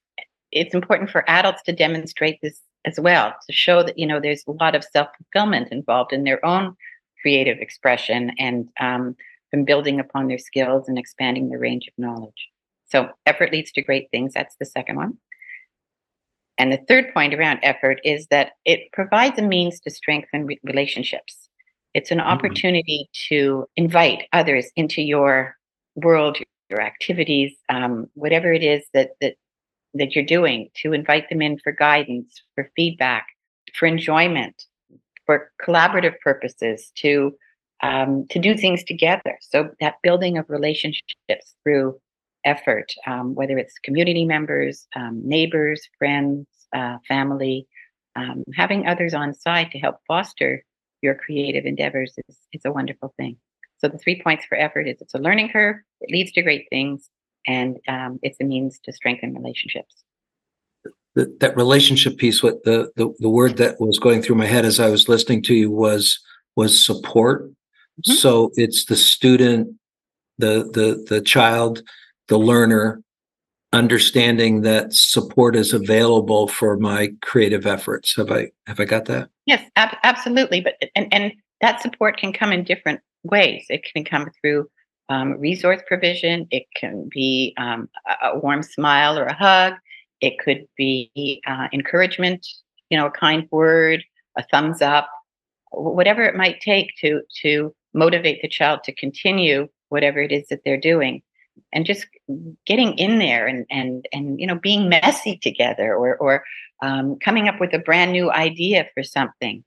it's 0.52 0.74
important 0.74 1.10
for 1.10 1.30
adults 1.30 1.62
to 1.64 1.74
demonstrate 1.74 2.40
this 2.42 2.62
as 2.86 3.00
well 3.00 3.34
to 3.46 3.54
show 3.54 3.84
that 3.84 3.98
you 3.98 4.08
know 4.08 4.20
there's 4.20 4.44
a 4.48 4.52
lot 4.52 4.76
of 4.76 4.84
self 4.84 5.10
fulfillment 5.18 5.72
involved 5.72 6.14
in 6.14 6.24
their 6.24 6.44
own 6.46 6.76
creative 7.22 7.58
expression 7.60 8.32
and 8.38 8.70
um, 8.80 9.16
from 9.52 9.66
building 9.66 10.00
upon 10.00 10.28
their 10.28 10.38
skills 10.38 10.88
and 10.88 10.98
expanding 10.98 11.50
their 11.50 11.60
range 11.60 11.88
of 11.88 11.94
knowledge. 11.98 12.50
So 12.86 13.10
effort 13.26 13.52
leads 13.52 13.72
to 13.74 13.82
great 13.82 14.10
things. 14.12 14.34
That's 14.34 14.56
the 14.60 14.66
second 14.66 14.96
one. 14.96 15.18
And 16.58 16.72
the 16.72 16.84
third 16.88 17.14
point 17.14 17.34
around 17.34 17.60
effort 17.64 18.00
is 18.04 18.28
that 18.28 18.54
it 18.66 18.92
provides 18.92 19.38
a 19.38 19.44
means 19.44 19.80
to 19.82 19.92
strengthen 19.92 20.46
re- 20.46 20.60
relationships. 20.64 21.50
It's 21.94 22.12
an 22.12 22.20
opportunity 22.20 23.10
mm-hmm. 23.10 23.36
to 23.36 23.66
invite 23.76 24.28
others 24.34 24.68
into 24.76 25.02
your 25.02 25.56
world, 25.96 26.38
your 26.70 26.82
activities, 26.82 27.54
um, 27.70 28.08
whatever 28.14 28.52
it 28.52 28.64
is 28.64 28.84
that 28.94 29.12
that 29.22 29.36
that 29.94 30.16
you're 30.16 30.26
doing 30.26 30.70
to 30.82 30.94
invite 30.94 31.30
them 31.30 31.42
in 31.42 31.58
for 31.60 31.72
guidance, 31.72 32.42
for 32.54 32.72
feedback, 32.76 33.26
for 33.74 33.88
enjoyment, 33.88 34.64
for 35.26 35.52
collaborative 35.64 36.20
purposes, 36.20 36.92
to 36.96 37.36
um, 37.82 38.26
to 38.30 38.40
do 38.40 38.56
things 38.56 38.84
together. 38.84 39.38
So 39.42 39.70
that 39.80 39.96
building 40.04 40.38
of 40.38 40.46
relationships 40.50 41.56
through 41.64 42.00
effort, 42.44 42.94
um, 43.06 43.36
whether 43.36 43.58
it's 43.58 43.80
community 43.80 44.26
members, 44.26 44.88
um, 44.96 45.22
neighbors, 45.24 45.88
friends, 45.98 46.48
uh, 46.74 46.98
family, 47.08 47.68
um, 48.16 48.44
having 48.56 48.88
others 48.88 49.14
on 49.14 49.34
site 49.34 49.72
to 49.72 49.80
help 49.80 49.98
foster 50.08 50.64
your 51.02 51.16
creative 51.16 51.66
endeavors 51.66 52.14
is, 52.28 52.38
is 52.54 52.62
a 52.66 52.72
wonderful 52.72 53.14
thing. 53.18 53.38
So 53.80 53.88
the 53.88 53.98
three 53.98 54.22
points 54.22 54.46
for 54.46 54.58
effort 54.58 54.88
is 54.88 55.02
it's 55.02 55.14
a 55.14 55.20
learning 55.20 55.50
curve, 55.50 55.78
it 56.02 56.12
leads 56.12 56.32
to 56.32 56.42
great 56.42 56.66
things, 56.72 57.10
and 57.46 57.78
um, 57.88 58.20
it's 58.24 58.38
a 58.42 58.44
means 58.44 58.80
to 58.86 58.92
strengthen 58.92 59.34
relationships. 59.34 59.94
The, 61.16 61.36
that 61.40 61.56
relationship 61.56 62.18
piece, 62.18 62.44
what 62.44 62.64
the, 62.64 62.92
the 62.96 63.14
the 63.20 63.30
word 63.30 63.58
that 63.58 63.80
was 63.80 63.98
going 63.98 64.22
through 64.22 64.36
my 64.36 64.46
head 64.46 64.66
as 64.66 64.80
I 64.80 64.90
was 64.90 65.10
listening 65.10 65.42
to 65.44 65.56
you 65.56 65.72
was 65.72 66.20
was 66.56 66.84
support. 66.84 67.44
Mm-hmm. 67.44 68.14
So 68.14 68.52
it's 68.56 68.86
the 68.86 68.96
student, 68.96 69.76
the 70.38 70.70
the 70.74 71.06
the 71.08 71.22
child, 71.22 71.82
the 72.28 72.38
learner, 72.38 73.02
understanding 73.74 74.62
that 74.62 74.94
support 74.94 75.56
is 75.56 75.74
available 75.74 76.48
for 76.48 76.78
my 76.78 77.10
creative 77.22 77.66
efforts. 77.66 78.16
Have 78.16 78.32
I 78.32 78.50
have 78.66 78.80
I 78.80 78.86
got 78.86 79.06
that? 79.06 79.30
Yes, 79.46 79.70
ab- 79.76 79.98
absolutely. 80.04 80.62
But 80.62 80.76
and 80.96 81.14
and 81.14 81.34
that 81.62 81.82
support 81.82 82.18
can 82.18 82.34
come 82.34 82.52
in 82.52 82.64
different 82.64 83.02
ways. 83.24 83.66
It 83.70 83.86
can 83.94 84.04
come 84.04 84.30
through 84.42 84.70
um, 85.10 85.34
resource 85.40 85.82
provision. 85.88 86.48
It 86.52 86.66
can 86.76 87.10
be 87.12 87.54
um, 87.58 87.90
a, 88.22 88.38
warm 88.38 88.62
smile 88.64 89.18
or 89.18 89.26
a 89.26 89.34
hug. 89.34 89.74
It 90.22 90.40
could 90.40 90.68
be 90.76 91.42
uh, 91.48 91.68
encouragement, 91.74 92.46
you 92.90 92.98
know, 92.98 93.08
a 93.08 93.12
kind 93.12 93.48
word, 93.52 94.04
a 94.38 94.44
thumbs 94.52 94.82
up, 94.82 95.10
whatever 95.72 96.24
it 96.24 96.36
might 96.36 96.60
take 96.62 96.92
to 97.02 97.22
to 97.42 97.74
motivate 97.94 98.42
the 98.42 98.48
child 98.48 98.84
to 98.84 98.94
continue 98.94 99.68
whatever 99.90 100.20
it 100.20 100.32
is 100.32 100.48
that 100.50 100.60
they're 100.66 100.80
doing 100.80 101.22
and 101.74 101.86
just 101.86 102.08
getting 102.66 102.98
in 102.98 103.20
there 103.20 103.48
and 103.48 103.66
and 103.70 104.08
and 104.14 104.40
you 104.40 104.48
know 104.48 104.56
being 104.56 104.90
messy 104.90 105.38
together 105.38 105.96
or 105.96 106.18
or 106.18 106.44
um, 106.82 107.18
coming 107.20 107.48
up 107.48 107.60
with 107.60 107.74
a 107.74 107.80
brand 107.80 108.12
new 108.12 108.32
idea 108.32 108.88
for 108.94 109.04
something 109.04 109.64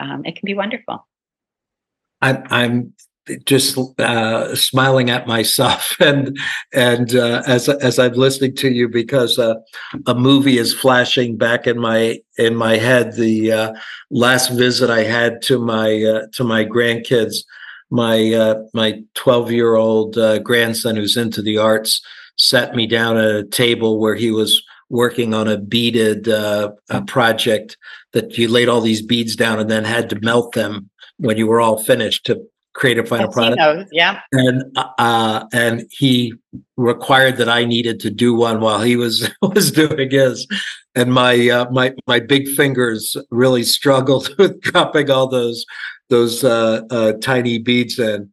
um, 0.00 0.24
it 0.24 0.36
can 0.36 0.46
be 0.46 0.54
wonderful 0.54 1.06
I'm, 2.22 2.42
I'm 2.50 2.94
just 3.46 3.78
uh, 3.98 4.54
smiling 4.54 5.10
at 5.10 5.26
myself 5.26 5.96
and 6.00 6.38
and 6.72 7.14
uh, 7.14 7.42
as 7.46 7.68
as 7.68 7.98
I'm 7.98 8.12
listening 8.12 8.54
to 8.56 8.70
you 8.70 8.88
because 8.88 9.38
uh, 9.38 9.54
a 10.06 10.14
movie 10.14 10.58
is 10.58 10.74
flashing 10.74 11.36
back 11.36 11.66
in 11.66 11.78
my 11.78 12.20
in 12.38 12.54
my 12.54 12.76
head. 12.76 13.14
The 13.14 13.52
uh, 13.52 13.72
last 14.10 14.50
visit 14.50 14.90
I 14.90 15.04
had 15.04 15.42
to 15.42 15.58
my 15.58 16.02
uh, 16.02 16.26
to 16.34 16.44
my 16.44 16.64
grandkids, 16.64 17.44
my 17.90 18.32
uh, 18.32 18.62
my 18.72 19.02
12 19.14 19.52
year 19.52 19.74
old 19.76 20.16
grandson 20.42 20.96
who's 20.96 21.16
into 21.16 21.42
the 21.42 21.58
arts 21.58 22.00
sat 22.36 22.74
me 22.74 22.86
down 22.86 23.16
at 23.16 23.36
a 23.36 23.44
table 23.44 23.98
where 24.00 24.14
he 24.14 24.30
was 24.30 24.62
working 24.90 25.34
on 25.34 25.48
a 25.48 25.58
beaded 25.58 26.24
project 27.06 27.76
that 28.12 28.36
you 28.36 28.48
laid 28.48 28.68
all 28.68 28.80
these 28.80 29.02
beads 29.02 29.36
down 29.36 29.58
and 29.58 29.70
then 29.70 29.84
had 29.84 30.08
to 30.10 30.20
melt 30.20 30.52
them 30.52 30.90
when 31.18 31.36
you 31.36 31.46
were 31.46 31.60
all 31.60 31.82
finished 31.82 32.26
to 32.26 32.40
create 32.74 32.98
a 32.98 33.06
final 33.06 33.30
product. 33.30 33.58
Knows, 33.58 33.86
yeah. 33.92 34.20
And 34.32 34.64
uh, 34.76 35.46
and 35.52 35.86
he 35.90 36.34
required 36.76 37.36
that 37.38 37.48
I 37.48 37.64
needed 37.64 38.00
to 38.00 38.10
do 38.10 38.34
one 38.34 38.60
while 38.60 38.82
he 38.82 38.96
was 38.96 39.30
was 39.42 39.70
doing 39.70 40.10
his, 40.10 40.46
and 40.94 41.12
my 41.12 41.48
uh, 41.48 41.70
my 41.70 41.94
my 42.06 42.20
big 42.20 42.48
fingers 42.48 43.16
really 43.30 43.64
struggled 43.64 44.34
with 44.38 44.60
dropping 44.60 45.10
all 45.10 45.28
those 45.28 45.64
those 46.10 46.44
uh, 46.44 46.82
uh, 46.90 47.12
tiny 47.14 47.58
beads 47.58 47.98
in. 47.98 48.30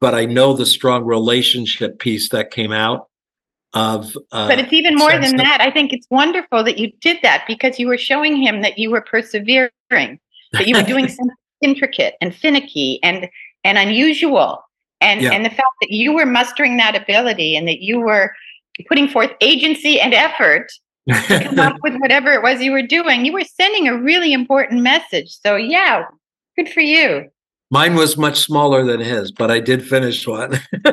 But 0.00 0.14
I 0.14 0.26
know 0.26 0.52
the 0.52 0.66
strong 0.66 1.04
relationship 1.04 1.98
piece 1.98 2.28
that 2.30 2.50
came 2.50 2.72
out 2.72 3.08
of. 3.72 4.16
Uh, 4.32 4.48
but 4.48 4.58
it's 4.58 4.72
even 4.72 4.94
more 4.94 5.18
than 5.18 5.36
that. 5.36 5.60
I 5.60 5.70
think 5.70 5.92
it's 5.92 6.06
wonderful 6.10 6.62
that 6.64 6.78
you 6.78 6.92
did 7.00 7.18
that 7.22 7.44
because 7.46 7.78
you 7.78 7.86
were 7.86 7.98
showing 7.98 8.36
him 8.36 8.60
that 8.62 8.78
you 8.78 8.90
were 8.90 9.00
persevering, 9.00 9.70
that 10.52 10.66
you 10.66 10.76
were 10.76 10.82
doing 10.82 11.08
something 11.08 11.34
intricate 11.62 12.14
and 12.20 12.34
finicky 12.34 13.00
and 13.02 13.28
and 13.64 13.78
unusual 13.78 14.62
and 15.00 15.22
yeah. 15.22 15.32
and 15.32 15.44
the 15.44 15.50
fact 15.50 15.62
that 15.80 15.90
you 15.90 16.12
were 16.12 16.26
mustering 16.26 16.76
that 16.76 16.94
ability 16.94 17.56
and 17.56 17.66
that 17.66 17.80
you 17.80 18.00
were 18.00 18.32
putting 18.88 19.08
forth 19.08 19.30
agency 19.40 20.00
and 20.00 20.12
effort 20.12 20.70
to 21.08 21.40
come 21.42 21.58
up 21.58 21.76
with 21.82 21.94
whatever 21.96 22.32
it 22.32 22.42
was 22.42 22.60
you 22.60 22.72
were 22.72 22.82
doing 22.82 23.24
you 23.24 23.32
were 23.32 23.44
sending 23.44 23.88
a 23.88 23.96
really 23.96 24.32
important 24.32 24.82
message 24.82 25.30
so 25.30 25.56
yeah 25.56 26.04
good 26.56 26.68
for 26.68 26.80
you. 26.80 27.28
Mine 27.70 27.94
was 27.94 28.16
much 28.16 28.38
smaller 28.38 28.84
than 28.84 29.00
his 29.00 29.32
but 29.32 29.50
i 29.50 29.60
did 29.60 29.86
finish 29.86 30.26
one. 30.26 30.60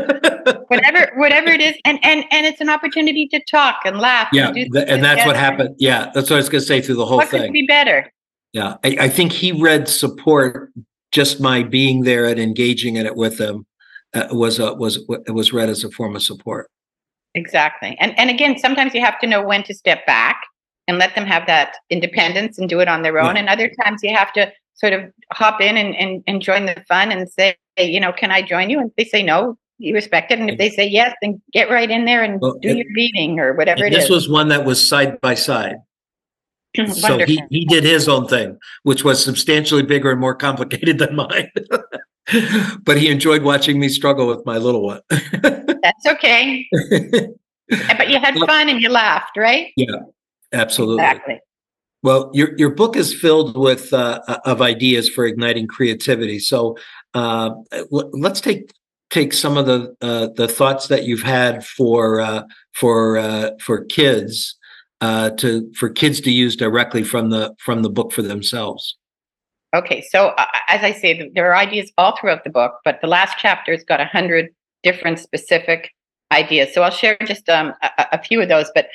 Whatever 0.67 1.11
whatever 1.17 1.49
it 1.49 1.61
is 1.61 1.75
and 1.85 1.99
and 2.03 2.25
and 2.31 2.45
it's 2.45 2.59
an 2.59 2.69
opportunity 2.69 3.27
to 3.27 3.39
talk 3.49 3.81
and 3.85 3.99
laugh 3.99 4.27
yeah 4.33 4.49
and, 4.49 4.75
and 4.75 5.03
that's 5.03 5.25
what 5.25 5.35
happened. 5.35 5.75
Yeah 5.77 6.09
that's 6.13 6.29
what 6.29 6.37
i 6.37 6.39
was 6.39 6.49
going 6.49 6.61
to 6.61 6.67
say 6.67 6.81
through 6.81 6.95
the 6.95 7.05
whole 7.05 7.17
what 7.17 7.29
thing. 7.29 7.43
could 7.43 7.53
be 7.53 7.67
better? 7.67 8.11
Yeah, 8.53 8.75
I, 8.83 8.97
I, 9.01 9.09
think 9.09 9.31
he 9.31 9.51
read 9.51 9.89
support 9.89 10.71
just 11.11 11.41
my 11.41 11.63
being 11.63 12.03
there 12.03 12.25
and 12.25 12.39
engaging 12.39 12.97
in 12.97 13.07
it 13.07 13.15
with 13.15 13.39
him 13.39 13.65
uh, 14.13 14.27
was 14.29 14.59
a, 14.59 14.75
was 14.75 14.99
was 15.27 15.51
read 15.51 15.69
as 15.69 15.83
a 15.83 15.89
form 15.89 16.15
of 16.15 16.21
support. 16.21 16.69
Exactly, 17.33 17.97
and 17.99 18.17
and 18.17 18.29
again, 18.29 18.59
sometimes 18.59 18.93
you 18.93 19.01
have 19.01 19.19
to 19.19 19.27
know 19.27 19.41
when 19.43 19.63
to 19.63 19.73
step 19.73 20.05
back 20.05 20.43
and 20.87 20.99
let 20.99 21.15
them 21.15 21.25
have 21.25 21.47
that 21.47 21.77
independence 21.89 22.59
and 22.59 22.69
do 22.69 22.79
it 22.79 22.87
on 22.87 23.01
their 23.01 23.17
own, 23.17 23.35
yeah. 23.35 23.41
and 23.41 23.49
other 23.49 23.71
times 23.83 24.01
you 24.03 24.15
have 24.15 24.31
to 24.33 24.51
sort 24.75 24.93
of 24.93 25.01
hop 25.31 25.61
in 25.61 25.77
and, 25.77 25.95
and 25.95 26.23
and 26.27 26.41
join 26.41 26.65
the 26.65 26.83
fun 26.87 27.11
and 27.11 27.29
say, 27.29 27.55
hey, 27.75 27.89
you 27.89 27.99
know, 27.99 28.11
can 28.11 28.31
I 28.31 28.41
join 28.41 28.69
you? 28.69 28.79
And 28.79 28.89
if 28.89 28.95
they 28.95 29.05
say 29.05 29.23
no, 29.23 29.57
you 29.77 29.93
respect 29.93 30.31
it, 30.31 30.39
and 30.39 30.49
if 30.49 30.57
they 30.57 30.69
say 30.69 30.87
yes, 30.87 31.15
then 31.21 31.41
get 31.51 31.69
right 31.69 31.89
in 31.89 32.05
there 32.05 32.23
and 32.23 32.39
well, 32.41 32.57
do 32.61 32.69
it, 32.69 32.77
your 32.77 32.87
reading 32.95 33.39
or 33.39 33.53
whatever 33.53 33.85
it 33.85 33.91
this 33.91 34.05
is. 34.05 34.09
was 34.09 34.29
one 34.29 34.49
that 34.49 34.65
was 34.65 34.85
side 34.85 35.19
by 35.21 35.35
side 35.35 35.77
so 36.93 37.19
he, 37.19 37.41
he 37.49 37.65
did 37.65 37.83
his 37.83 38.07
own 38.07 38.27
thing, 38.27 38.57
which 38.83 39.03
was 39.03 39.23
substantially 39.23 39.83
bigger 39.83 40.11
and 40.11 40.19
more 40.19 40.35
complicated 40.35 40.97
than 40.99 41.15
mine. 41.15 41.51
but 42.83 42.97
he 42.97 43.09
enjoyed 43.09 43.43
watching 43.43 43.79
me 43.79 43.89
struggle 43.89 44.27
with 44.27 44.45
my 44.45 44.57
little 44.57 44.83
one. 44.83 45.01
That's 45.09 46.05
okay. 46.07 46.67
but 47.69 48.09
you 48.09 48.19
had 48.19 48.35
fun 48.47 48.69
and 48.69 48.81
you 48.81 48.89
laughed, 48.89 49.37
right? 49.37 49.71
Yeah, 49.75 49.97
absolutely. 50.51 51.03
Exactly. 51.03 51.39
Well, 52.03 52.29
your 52.33 52.49
your 52.57 52.69
book 52.69 52.97
is 52.97 53.13
filled 53.13 53.57
with 53.57 53.93
uh, 53.93 54.19
of 54.45 54.61
ideas 54.61 55.09
for 55.09 55.25
igniting 55.25 55.67
creativity. 55.67 56.37
So 56.37 56.77
uh, 57.13 57.51
let's 57.89 58.41
take 58.41 58.73
take 59.09 59.31
some 59.31 59.57
of 59.57 59.65
the 59.65 59.95
uh, 60.01 60.27
the 60.35 60.49
thoughts 60.49 60.87
that 60.87 61.05
you've 61.05 61.23
had 61.23 61.65
for 61.65 62.19
uh, 62.19 62.43
for 62.73 63.17
uh, 63.17 63.51
for 63.61 63.85
kids 63.85 64.57
uh, 64.99 65.29
to 65.31 65.71
for 65.75 65.89
kids 65.89 66.19
to 66.21 66.31
use 66.31 66.57
directly 66.57 67.03
from 67.03 67.29
the 67.29 67.55
from 67.57 67.83
the 67.83 67.89
book 67.89 68.11
for 68.11 68.21
themselves. 68.21 68.97
Okay, 69.73 70.05
so 70.11 70.29
uh, 70.37 70.45
as 70.67 70.83
I 70.83 70.91
say, 70.91 71.31
there 71.33 71.49
are 71.51 71.55
ideas 71.55 71.91
all 71.97 72.17
throughout 72.17 72.43
the 72.43 72.49
book, 72.49 72.73
but 72.83 72.99
the 73.01 73.07
last 73.07 73.37
chapter's 73.37 73.83
got 73.83 74.01
a 74.01 74.05
hundred 74.05 74.49
different 74.83 75.19
specific 75.19 75.91
ideas. 76.33 76.73
So 76.73 76.83
I'll 76.83 76.91
share 76.91 77.17
just 77.25 77.47
um, 77.47 77.73
a, 77.81 78.07
a 78.13 78.21
few 78.21 78.41
of 78.41 78.49
those, 78.49 78.69
but 78.75 78.87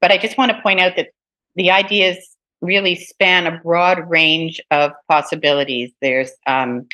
but 0.00 0.12
I 0.12 0.16
just 0.16 0.38
want 0.38 0.52
to 0.52 0.62
point 0.62 0.78
out 0.78 0.94
that 0.96 1.08
the 1.56 1.70
ideas 1.70 2.35
really 2.66 2.94
span 2.94 3.46
a 3.46 3.58
broad 3.62 4.10
range 4.10 4.60
of 4.70 4.92
possibilities. 5.08 5.92
There's 6.02 6.32
um, 6.46 6.86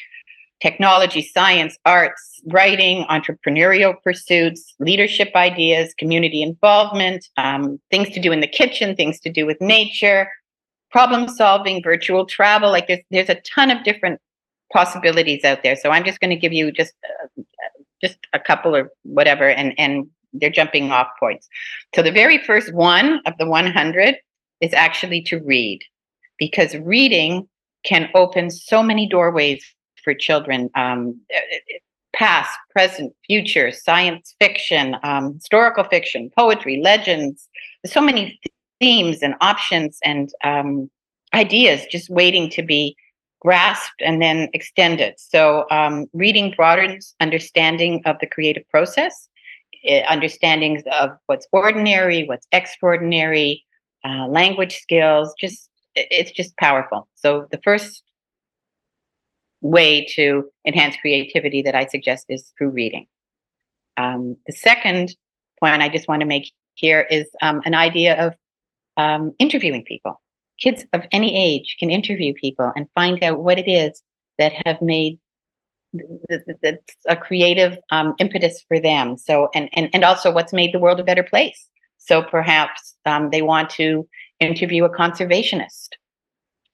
technology, 0.61 1.23
science, 1.23 1.77
arts, 1.85 2.41
writing, 2.47 3.05
entrepreneurial 3.11 3.95
pursuits, 4.05 4.75
leadership 4.79 5.31
ideas, 5.35 5.93
community 5.99 6.41
involvement, 6.41 7.27
um, 7.37 7.81
things 7.91 8.11
to 8.11 8.21
do 8.21 8.31
in 8.31 8.41
the 8.41 8.47
kitchen, 8.47 8.95
things 8.95 9.19
to 9.21 9.31
do 9.31 9.45
with 9.45 9.61
nature, 9.61 10.29
problem 10.93 11.27
solving, 11.29 11.83
virtual 11.83 12.25
travel. 12.27 12.71
Like 12.71 12.87
there's 12.87 13.01
there's 13.11 13.29
a 13.29 13.41
ton 13.55 13.71
of 13.71 13.83
different 13.83 14.21
possibilities 14.73 15.45
out 15.45 15.63
there. 15.63 15.77
So 15.77 15.91
I'm 15.91 16.05
just 16.05 16.21
going 16.21 16.31
to 16.31 16.37
give 16.37 16.53
you 16.53 16.71
just 16.71 16.93
uh, 17.05 17.43
just 18.03 18.19
a 18.33 18.39
couple 18.39 18.77
or 18.77 18.91
whatever, 19.03 19.49
and 19.49 19.75
and 19.79 20.07
they're 20.33 20.51
jumping 20.51 20.93
off 20.93 21.09
points. 21.19 21.49
So 21.95 22.03
the 22.03 22.13
very 22.13 22.39
first 22.39 22.73
one 22.73 23.21
of 23.27 23.35
the 23.39 23.47
100 23.47 24.17
is 24.63 24.73
actually 24.73 25.21
to 25.21 25.41
read, 25.41 25.81
because 26.39 26.75
reading 26.77 27.47
can 27.85 28.09
open 28.15 28.51
so 28.51 28.83
many 28.83 29.07
doorways 29.07 29.63
for 30.03 30.15
children 30.15 30.71
um, 30.75 31.21
past, 32.15 32.57
present, 32.71 33.13
future, 33.27 33.73
science 33.73 34.35
fiction, 34.41 34.97
um, 35.03 35.35
historical 35.35 35.85
fiction, 35.85 36.31
poetry, 36.37 36.81
legends, 36.81 37.49
so 37.85 38.01
many 38.01 38.41
themes 38.81 39.19
and 39.23 39.35
options 39.41 39.99
and 40.05 40.31
um, 40.45 40.91
ideas 41.35 41.87
just 41.91 42.09
waiting 42.09 42.49
to 42.51 42.63
be 42.63 42.97
grasped 43.41 44.01
and 44.01 44.23
then 44.23 44.49
extended. 44.53 45.15
So, 45.19 45.67
um, 45.71 46.07
reading 46.13 46.55
broadens 46.57 47.15
understanding 47.21 48.03
of 48.05 48.17
the 48.21 48.27
creative 48.27 48.69
process, 48.69 49.29
eh, 49.85 50.05
understandings 50.09 50.83
of 50.93 51.11
what's 51.27 51.49
ordinary, 51.51 52.25
what's 52.25 52.47
extraordinary, 52.53 53.65
uh, 54.05 54.27
language 54.29 54.77
skills. 54.77 55.35
Just 55.39 55.69
it's 55.95 56.31
just 56.31 56.57
powerful. 56.57 57.09
So, 57.15 57.47
the 57.51 57.61
first 57.63 58.03
way 59.61 60.07
to 60.17 60.51
enhance 60.67 60.97
creativity 60.97 61.63
that 61.63 61.75
I 61.75 61.87
suggest 61.87 62.27
is 62.29 62.53
through 62.59 62.71
reading. 62.71 63.07
Um, 63.97 64.37
the 64.47 64.53
second 64.53 65.15
point 65.61 65.83
I 65.83 65.89
just 65.89 66.09
want 66.09 66.21
to 66.21 66.27
make 66.27 66.51
here 66.75 67.07
is 67.11 67.29
um, 67.41 67.63
an 67.65 67.75
idea 67.75 68.27
of 68.27 68.35
um, 68.97 69.33
interviewing 69.39 69.85
people. 69.85 70.21
Kids 70.59 70.85
of 70.93 71.03
any 71.13 71.37
age 71.37 71.77
can 71.79 71.91
interview 71.91 72.35
people 72.35 72.73
and 72.75 72.87
find 72.95 73.23
out 73.23 73.43
what 73.43 73.59
it 73.59 73.69
is 73.71 74.03
that 74.39 74.53
have 74.67 74.81
made 74.83 75.19
that's 76.31 76.97
a 77.07 77.17
creative 77.17 77.79
um, 77.91 78.15
impetus 78.19 78.65
for 78.67 78.81
them. 78.81 79.19
So, 79.19 79.51
and, 79.55 79.69
and 79.75 79.91
and 79.93 80.05
also 80.05 80.33
what's 80.33 80.53
made 80.53 80.73
the 80.73 80.79
world 80.79 81.01
a 81.01 81.05
better 81.05 81.23
place. 81.23 81.69
So 82.05 82.23
perhaps 82.23 82.95
um, 83.07 83.31
they 83.31 83.43
want 83.43 83.71
to 83.71 84.09
interview 84.41 84.85
a 84.85 84.91
conservationist, 84.91 85.91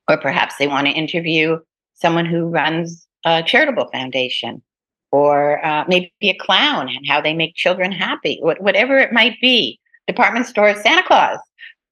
or 0.09 0.17
perhaps 0.17 0.57
they 0.57 0.67
want 0.67 0.87
to 0.87 0.93
interview 0.93 1.59
someone 1.95 2.25
who 2.25 2.47
runs 2.47 3.07
a 3.25 3.43
charitable 3.43 3.89
foundation 3.93 4.63
or 5.11 5.65
uh, 5.65 5.85
maybe 5.89 6.13
a 6.23 6.35
clown 6.35 6.89
and 6.89 7.07
how 7.07 7.21
they 7.21 7.35
make 7.35 7.55
children 7.55 7.93
happy, 7.93 8.39
whatever 8.43 8.99
it 8.99 9.13
might 9.13 9.37
be. 9.41 9.79
Department 10.07 10.47
store, 10.47 10.75
Santa 10.75 11.03
Claus, 11.03 11.39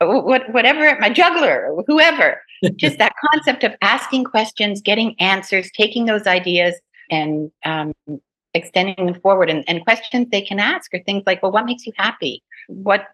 whatever 0.00 0.84
it 0.84 1.00
might, 1.00 1.14
juggler, 1.14 1.74
whoever. 1.86 2.40
Just 2.76 2.98
that 2.98 3.12
concept 3.32 3.64
of 3.64 3.74
asking 3.82 4.24
questions, 4.24 4.80
getting 4.80 5.14
answers, 5.20 5.70
taking 5.72 6.06
those 6.06 6.26
ideas 6.26 6.74
and 7.10 7.50
um, 7.64 7.92
extending 8.54 9.06
them 9.06 9.20
forward. 9.20 9.50
And, 9.50 9.64
and 9.68 9.84
questions 9.84 10.28
they 10.30 10.40
can 10.40 10.58
ask 10.58 10.92
are 10.94 11.02
things 11.02 11.24
like, 11.26 11.42
well, 11.42 11.52
what 11.52 11.66
makes 11.66 11.86
you 11.86 11.92
happy? 11.96 12.42
What 12.68 13.06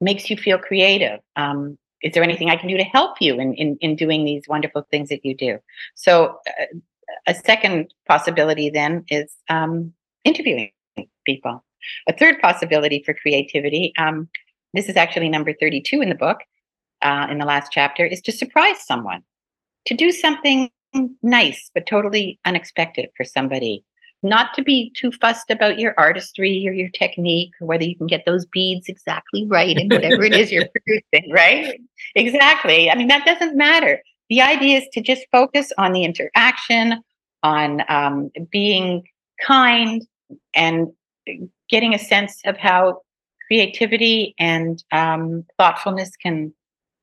makes 0.00 0.30
you 0.30 0.36
feel 0.36 0.58
creative? 0.58 1.20
Um, 1.36 1.78
is 2.02 2.12
there 2.12 2.22
anything 2.22 2.50
I 2.50 2.56
can 2.56 2.68
do 2.68 2.76
to 2.76 2.84
help 2.84 3.20
you 3.20 3.40
in, 3.40 3.54
in, 3.54 3.76
in 3.80 3.96
doing 3.96 4.24
these 4.24 4.44
wonderful 4.48 4.86
things 4.90 5.08
that 5.08 5.24
you 5.24 5.34
do? 5.34 5.58
So, 5.94 6.38
uh, 6.46 6.78
a 7.26 7.34
second 7.34 7.92
possibility 8.08 8.68
then 8.68 9.04
is 9.10 9.32
um, 9.48 9.92
interviewing 10.24 10.70
people. 11.24 11.64
A 12.08 12.12
third 12.12 12.40
possibility 12.40 13.02
for 13.04 13.14
creativity, 13.14 13.92
um, 13.96 14.28
this 14.74 14.88
is 14.88 14.96
actually 14.96 15.28
number 15.28 15.52
32 15.52 16.00
in 16.00 16.08
the 16.08 16.14
book, 16.14 16.38
uh, 17.02 17.26
in 17.30 17.38
the 17.38 17.44
last 17.44 17.70
chapter, 17.72 18.04
is 18.04 18.20
to 18.22 18.32
surprise 18.32 18.84
someone, 18.84 19.22
to 19.86 19.94
do 19.94 20.10
something 20.10 20.68
nice 21.22 21.70
but 21.74 21.86
totally 21.86 22.38
unexpected 22.44 23.10
for 23.16 23.24
somebody 23.24 23.84
not 24.22 24.54
to 24.54 24.62
be 24.62 24.92
too 24.96 25.12
fussed 25.12 25.50
about 25.50 25.78
your 25.78 25.94
artistry 25.98 26.66
or 26.66 26.72
your 26.72 26.88
technique 26.90 27.52
or 27.60 27.66
whether 27.66 27.84
you 27.84 27.96
can 27.96 28.06
get 28.06 28.24
those 28.26 28.46
beads 28.46 28.88
exactly 28.88 29.46
right 29.46 29.76
and 29.76 29.92
whatever 29.92 30.24
it 30.24 30.32
is 30.32 30.50
you're 30.50 30.66
producing, 31.12 31.32
right? 31.32 31.80
Exactly. 32.14 32.90
I 32.90 32.94
mean, 32.94 33.08
that 33.08 33.26
doesn't 33.26 33.56
matter. 33.56 34.02
The 34.28 34.42
idea 34.42 34.78
is 34.78 34.88
to 34.92 35.00
just 35.00 35.24
focus 35.30 35.72
on 35.78 35.92
the 35.92 36.04
interaction, 36.04 37.02
on 37.42 37.82
um, 37.88 38.30
being 38.50 39.04
kind, 39.44 40.04
and 40.54 40.88
getting 41.68 41.94
a 41.94 41.98
sense 41.98 42.40
of 42.44 42.56
how 42.56 43.02
creativity 43.46 44.34
and 44.38 44.82
um, 44.92 45.44
thoughtfulness 45.58 46.10
can 46.16 46.52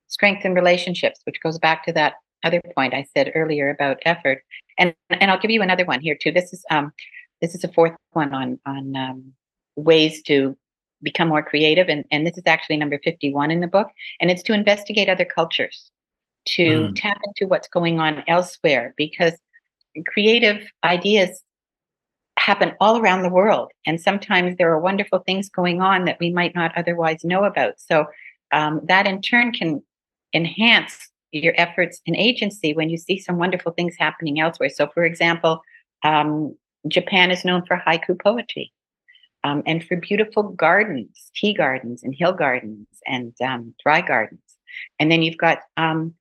strengthen 0.08 0.54
relationships, 0.54 1.20
which 1.24 1.40
goes 1.42 1.58
back 1.58 1.84
to 1.86 1.92
that 1.92 2.14
other 2.44 2.60
point 2.76 2.94
I 2.94 3.06
said 3.16 3.32
earlier 3.34 3.70
about 3.70 3.98
effort. 4.04 4.42
And 4.78 4.94
and 5.10 5.30
I'll 5.30 5.40
give 5.40 5.50
you 5.50 5.62
another 5.62 5.84
one 5.84 6.00
here 6.00 6.16
too. 6.20 6.32
This 6.32 6.52
is 6.52 6.64
um 6.70 6.92
this 7.40 7.54
is 7.54 7.64
a 7.64 7.72
fourth 7.72 7.96
one 8.12 8.34
on 8.34 8.58
on 8.66 8.96
um, 8.96 9.32
ways 9.76 10.22
to 10.22 10.56
become 11.02 11.28
more 11.28 11.42
creative, 11.42 11.88
and 11.88 12.04
and 12.10 12.26
this 12.26 12.38
is 12.38 12.44
actually 12.46 12.76
number 12.76 12.98
fifty 13.02 13.32
one 13.32 13.50
in 13.50 13.60
the 13.60 13.66
book, 13.66 13.88
and 14.20 14.30
it's 14.30 14.42
to 14.44 14.54
investigate 14.54 15.08
other 15.08 15.24
cultures, 15.24 15.90
to 16.46 16.88
mm. 16.88 16.92
tap 16.96 17.18
into 17.26 17.48
what's 17.48 17.68
going 17.68 18.00
on 18.00 18.24
elsewhere, 18.26 18.94
because 18.96 19.34
creative 20.06 20.66
ideas 20.82 21.42
happen 22.38 22.72
all 22.80 22.98
around 22.98 23.22
the 23.22 23.28
world, 23.28 23.70
and 23.86 24.00
sometimes 24.00 24.56
there 24.56 24.70
are 24.70 24.80
wonderful 24.80 25.20
things 25.20 25.48
going 25.48 25.80
on 25.80 26.04
that 26.04 26.18
we 26.20 26.30
might 26.30 26.54
not 26.54 26.72
otherwise 26.76 27.24
know 27.24 27.44
about. 27.44 27.74
So 27.78 28.06
um, 28.52 28.80
that 28.84 29.06
in 29.06 29.20
turn 29.20 29.52
can 29.52 29.82
enhance 30.32 31.10
your 31.38 31.54
efforts 31.56 32.00
and 32.06 32.16
agency 32.16 32.74
when 32.74 32.90
you 32.90 32.96
see 32.96 33.18
some 33.18 33.38
wonderful 33.38 33.72
things 33.72 33.96
happening 33.98 34.40
elsewhere. 34.40 34.70
So, 34.70 34.88
for 34.88 35.04
example, 35.04 35.62
um, 36.02 36.56
Japan 36.88 37.30
is 37.30 37.44
known 37.44 37.64
for 37.66 37.82
haiku 37.86 38.20
poetry 38.20 38.72
um, 39.42 39.62
and 39.66 39.84
for 39.84 39.96
beautiful 39.96 40.42
gardens, 40.42 41.30
tea 41.34 41.54
gardens 41.54 42.02
and 42.02 42.14
hill 42.14 42.32
gardens 42.32 42.86
and 43.06 43.34
um, 43.42 43.74
dry 43.82 44.00
gardens. 44.00 44.40
And 44.98 45.10
then 45.10 45.22
you've 45.22 45.38
got 45.38 45.60
um, 45.76 46.14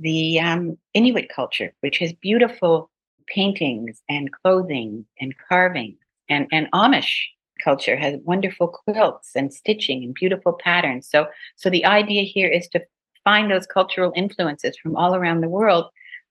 the 0.00 0.40
um, 0.40 0.78
Inuit 0.94 1.28
culture, 1.34 1.72
which 1.80 1.98
has 1.98 2.12
beautiful 2.12 2.90
paintings 3.26 4.02
and 4.08 4.30
clothing 4.32 5.06
and 5.20 5.34
carving. 5.48 5.96
And, 6.28 6.46
and 6.50 6.70
Amish 6.72 7.12
culture 7.62 7.96
has 7.96 8.18
wonderful 8.24 8.68
quilts 8.68 9.30
and 9.36 9.52
stitching 9.52 10.02
and 10.02 10.14
beautiful 10.14 10.52
patterns. 10.52 11.08
So, 11.08 11.26
so 11.56 11.70
the 11.70 11.84
idea 11.84 12.22
here 12.22 12.48
is 12.48 12.68
to 12.68 12.82
find 13.24 13.50
those 13.50 13.66
cultural 13.66 14.12
influences 14.16 14.76
from 14.76 14.96
all 14.96 15.14
around 15.14 15.40
the 15.40 15.48
world 15.48 15.86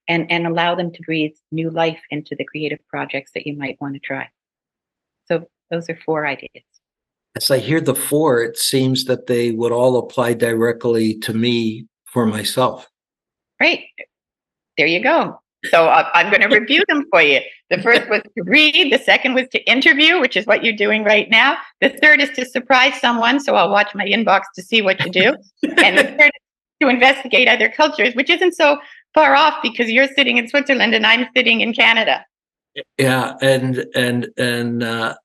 and, 0.07 0.29
and 0.31 0.47
allow 0.47 0.75
them 0.75 0.91
to 0.91 1.01
breathe 1.03 1.33
new 1.51 1.69
life 1.69 2.01
into 2.09 2.35
the 2.35 2.45
creative 2.45 2.79
projects 2.87 3.31
that 3.33 3.47
you 3.47 3.55
might 3.55 3.79
want 3.79 3.93
to 3.93 3.99
try. 3.99 4.29
So 5.25 5.47
those 5.69 5.89
are 5.89 5.97
four 6.05 6.25
ideas. 6.25 6.63
As 7.35 7.49
I 7.49 7.59
hear 7.59 7.79
the 7.79 7.95
four, 7.95 8.41
it 8.43 8.57
seems 8.57 9.05
that 9.05 9.27
they 9.27 9.51
would 9.51 9.71
all 9.71 9.97
apply 9.97 10.33
directly 10.33 11.17
to 11.19 11.33
me 11.33 11.87
for 12.05 12.25
myself. 12.25 12.87
Great. 13.59 13.85
There 14.77 14.87
you 14.87 15.01
go. 15.01 15.39
So 15.65 15.85
uh, 15.85 16.09
I'm 16.13 16.29
going 16.29 16.41
to 16.49 16.59
review 16.59 16.83
them 16.89 17.05
for 17.09 17.21
you. 17.21 17.39
The 17.69 17.81
first 17.81 18.09
was 18.09 18.21
to 18.35 18.43
read. 18.43 18.91
The 18.91 18.97
second 18.97 19.33
was 19.33 19.47
to 19.49 19.63
interview, 19.69 20.19
which 20.19 20.35
is 20.35 20.45
what 20.45 20.63
you're 20.63 20.75
doing 20.75 21.03
right 21.03 21.29
now. 21.29 21.57
The 21.79 21.89
third 22.01 22.19
is 22.19 22.31
to 22.31 22.45
surprise 22.45 22.99
someone. 22.99 23.39
So 23.39 23.55
I'll 23.55 23.71
watch 23.71 23.95
my 23.95 24.05
inbox 24.05 24.41
to 24.55 24.61
see 24.61 24.81
what 24.81 24.99
you 25.05 25.11
do. 25.11 25.35
and 25.77 25.97
the 25.97 26.03
third 26.03 26.31
to 26.81 26.89
investigate 26.89 27.47
other 27.47 27.69
cultures, 27.69 28.13
which 28.15 28.29
isn't 28.29 28.55
so 28.55 28.77
far 29.13 29.35
off 29.35 29.55
because 29.61 29.89
you're 29.89 30.07
sitting 30.07 30.37
in 30.37 30.47
Switzerland 30.47 30.93
and 30.93 31.05
I'm 31.05 31.27
sitting 31.35 31.61
in 31.61 31.73
Canada. 31.73 32.25
Yeah, 32.97 33.33
and 33.41 33.85
and 33.95 34.29
and 34.37 34.81
uh, 34.81 35.15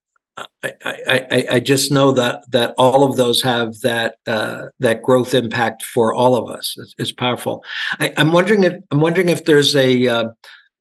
I, 0.62 0.73
I, 0.85 1.47
I 1.53 1.61
just 1.61 1.92
know 1.92 2.12
that 2.12 2.51
that 2.51 2.75
all 2.77 3.05
of 3.05 3.16
those 3.16 3.40
have 3.42 3.81
that 3.81 4.16
uh, 4.27 4.66
that 4.81 5.03
growth 5.03 5.33
impact 5.33 5.85
for 5.85 6.12
all 6.12 6.35
of 6.35 6.51
us. 6.51 6.75
It's, 6.77 6.95
it's 6.99 7.12
powerful. 7.12 7.64
I, 8.01 8.12
am 8.16 8.33
wondering 8.33 8.64
if 8.64 8.75
I'm 8.90 9.01
wondering 9.01 9.29
if 9.29 9.45
there's 9.45 9.77
a 9.77 10.09
uh, 10.09 10.29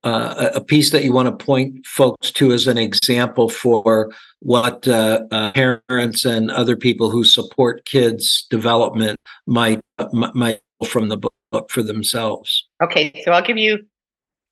uh, 0.04 0.52
a 0.56 0.62
piece 0.62 0.92
that 0.92 1.04
you 1.04 1.14
want 1.14 1.28
to 1.28 1.46
point 1.46 1.86
folks 1.86 2.32
to 2.32 2.52
as 2.52 2.68
an 2.68 2.78
example 2.78 3.50
for 3.50 4.12
what 4.40 4.88
uh, 4.88 5.26
uh, 5.32 5.52
parents 5.52 6.26
and 6.26 6.52
other 6.52 6.76
people 6.76 7.10
who 7.10 7.24
support 7.24 7.86
kids' 7.86 8.46
development 8.50 9.20
might 9.48 9.82
might 10.14 10.60
from 10.84 11.10
the 11.10 11.18
book 11.18 11.34
for 11.70 11.84
themselves. 11.84 12.68
Okay, 12.82 13.22
so 13.24 13.32
I'll 13.32 13.42
give 13.42 13.58
you 13.58 13.86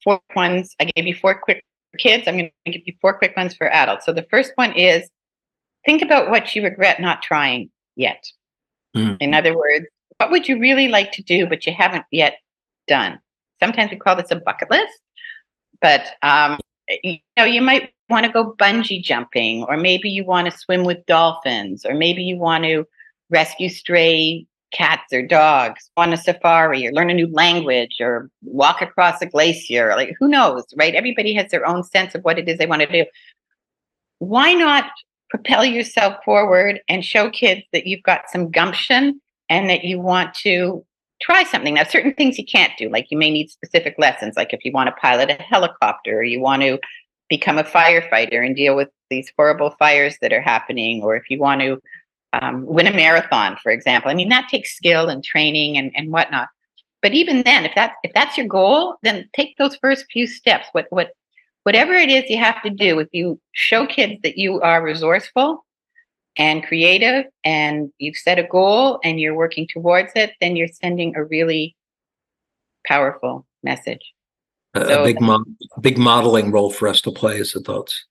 four 0.02 0.20
ones. 0.34 0.74
I 0.80 0.84
gave 0.84 1.06
you 1.06 1.14
four 1.14 1.34
quick 1.38 1.64
kids. 1.98 2.26
I'm 2.26 2.36
going 2.36 2.50
to 2.66 2.72
give 2.72 2.82
you 2.86 2.94
four 3.00 3.18
quick 3.18 3.36
ones 3.36 3.54
for 3.54 3.68
adults. 3.68 4.06
So 4.06 4.12
the 4.12 4.26
first 4.30 4.52
one 4.56 4.72
is 4.72 5.08
think 5.84 6.02
about 6.02 6.30
what 6.30 6.54
you 6.54 6.62
regret 6.62 7.00
not 7.00 7.22
trying 7.22 7.70
yet. 7.96 8.24
Mm. 8.96 9.16
In 9.20 9.34
other 9.34 9.56
words, 9.56 9.86
what 10.18 10.30
would 10.30 10.48
you 10.48 10.58
really 10.58 10.88
like 10.88 11.12
to 11.12 11.22
do, 11.22 11.46
but 11.46 11.66
you 11.66 11.72
haven't 11.72 12.04
yet 12.10 12.38
done? 12.86 13.18
Sometimes 13.60 13.90
we 13.90 13.96
call 13.96 14.16
this 14.16 14.30
a 14.30 14.36
bucket 14.36 14.70
list, 14.70 14.98
but 15.80 16.06
um, 16.22 16.58
you 17.02 17.18
know, 17.36 17.44
you 17.44 17.62
might 17.62 17.90
want 18.08 18.26
to 18.26 18.32
go 18.32 18.54
bungee 18.54 19.02
jumping, 19.02 19.64
or 19.64 19.76
maybe 19.76 20.10
you 20.10 20.24
want 20.24 20.50
to 20.50 20.58
swim 20.58 20.84
with 20.84 21.04
dolphins, 21.06 21.84
or 21.84 21.94
maybe 21.94 22.22
you 22.22 22.36
want 22.36 22.64
to 22.64 22.86
rescue 23.30 23.68
stray 23.68 24.46
cats 24.74 25.12
or 25.12 25.22
dogs, 25.22 25.90
on 25.96 26.12
a 26.12 26.16
safari 26.16 26.86
or 26.86 26.92
learn 26.92 27.10
a 27.10 27.14
new 27.14 27.32
language 27.32 27.96
or 28.00 28.28
walk 28.42 28.82
across 28.82 29.22
a 29.22 29.26
glacier. 29.26 29.94
Like, 29.96 30.14
who 30.18 30.28
knows, 30.28 30.64
right? 30.76 30.94
Everybody 30.94 31.32
has 31.34 31.50
their 31.50 31.66
own 31.66 31.84
sense 31.84 32.14
of 32.14 32.22
what 32.22 32.38
it 32.38 32.48
is 32.48 32.58
they 32.58 32.66
want 32.66 32.82
to 32.82 32.90
do. 32.90 33.06
Why 34.18 34.52
not 34.52 34.90
propel 35.30 35.64
yourself 35.64 36.16
forward 36.24 36.80
and 36.88 37.04
show 37.04 37.30
kids 37.30 37.62
that 37.72 37.86
you've 37.86 38.02
got 38.02 38.30
some 38.30 38.50
gumption 38.50 39.20
and 39.48 39.70
that 39.70 39.84
you 39.84 40.00
want 40.00 40.34
to 40.42 40.84
try 41.20 41.44
something? 41.44 41.74
Now, 41.74 41.84
certain 41.84 42.14
things 42.14 42.38
you 42.38 42.44
can't 42.44 42.72
do, 42.76 42.88
like 42.88 43.06
you 43.10 43.18
may 43.18 43.30
need 43.30 43.50
specific 43.50 43.94
lessons, 43.98 44.36
like 44.36 44.52
if 44.52 44.64
you 44.64 44.72
want 44.72 44.88
to 44.88 45.00
pilot 45.00 45.30
a 45.30 45.34
helicopter 45.34 46.18
or 46.18 46.24
you 46.24 46.40
want 46.40 46.62
to 46.62 46.78
become 47.28 47.58
a 47.58 47.64
firefighter 47.64 48.44
and 48.44 48.54
deal 48.54 48.76
with 48.76 48.88
these 49.10 49.32
horrible 49.36 49.74
fires 49.78 50.16
that 50.20 50.32
are 50.32 50.42
happening, 50.42 51.02
or 51.02 51.16
if 51.16 51.30
you 51.30 51.38
want 51.38 51.60
to 51.60 51.80
um, 52.42 52.64
win 52.66 52.86
a 52.86 52.92
marathon, 52.92 53.56
for 53.62 53.70
example. 53.70 54.10
I 54.10 54.14
mean, 54.14 54.28
that 54.28 54.48
takes 54.48 54.74
skill 54.74 55.08
and 55.08 55.22
training 55.22 55.76
and, 55.76 55.92
and 55.94 56.10
whatnot. 56.10 56.48
But 57.02 57.12
even 57.12 57.42
then, 57.42 57.64
if 57.64 57.72
that's 57.74 57.94
if 58.02 58.12
that's 58.14 58.38
your 58.38 58.46
goal, 58.46 58.96
then 59.02 59.28
take 59.34 59.58
those 59.58 59.76
first 59.76 60.06
few 60.10 60.26
steps. 60.26 60.68
What 60.72 60.86
what 60.88 61.10
whatever 61.64 61.92
it 61.92 62.08
is 62.08 62.30
you 62.30 62.38
have 62.38 62.62
to 62.62 62.70
do, 62.70 62.98
if 62.98 63.08
you 63.12 63.38
show 63.52 63.86
kids 63.86 64.20
that 64.22 64.38
you 64.38 64.60
are 64.60 64.82
resourceful 64.82 65.64
and 66.36 66.64
creative 66.64 67.26
and 67.44 67.90
you've 67.98 68.16
set 68.16 68.38
a 68.38 68.42
goal 68.42 69.00
and 69.04 69.20
you're 69.20 69.34
working 69.34 69.68
towards 69.70 70.12
it, 70.16 70.32
then 70.40 70.56
you're 70.56 70.68
sending 70.68 71.14
a 71.14 71.24
really 71.24 71.76
powerful 72.86 73.46
message. 73.62 74.12
A, 74.74 74.84
so, 74.86 75.04
big 75.04 75.20
mo- 75.20 75.44
big 75.80 75.98
modeling 75.98 76.50
role 76.50 76.70
for 76.70 76.88
us 76.88 77.00
to 77.02 77.12
play 77.12 77.38
as 77.38 77.54
adults. 77.54 78.06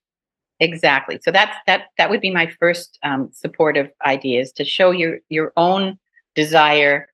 Exactly. 0.60 1.18
So 1.22 1.30
that's 1.30 1.56
that 1.66 1.86
that 1.98 2.10
would 2.10 2.20
be 2.20 2.30
my 2.30 2.46
first 2.60 2.98
um, 3.02 3.28
supportive 3.32 3.90
idea 4.04 4.40
is 4.40 4.52
to 4.52 4.64
show 4.64 4.92
your 4.92 5.18
your 5.28 5.52
own 5.56 5.98
desire 6.34 7.08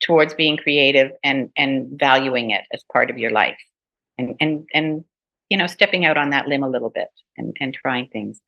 towards 0.00 0.34
being 0.34 0.56
creative 0.56 1.10
and 1.22 1.50
and 1.56 1.88
valuing 1.98 2.50
it 2.50 2.64
as 2.72 2.82
part 2.92 3.10
of 3.10 3.18
your 3.18 3.30
life 3.30 3.58
and 4.18 4.34
and 4.40 4.66
and 4.74 5.04
you 5.48 5.56
know 5.56 5.66
stepping 5.66 6.04
out 6.04 6.16
on 6.16 6.30
that 6.30 6.48
limb 6.48 6.62
a 6.62 6.68
little 6.68 6.90
bit 6.90 7.08
and 7.36 7.56
and 7.60 7.74
trying 7.74 8.06
things 8.08 8.40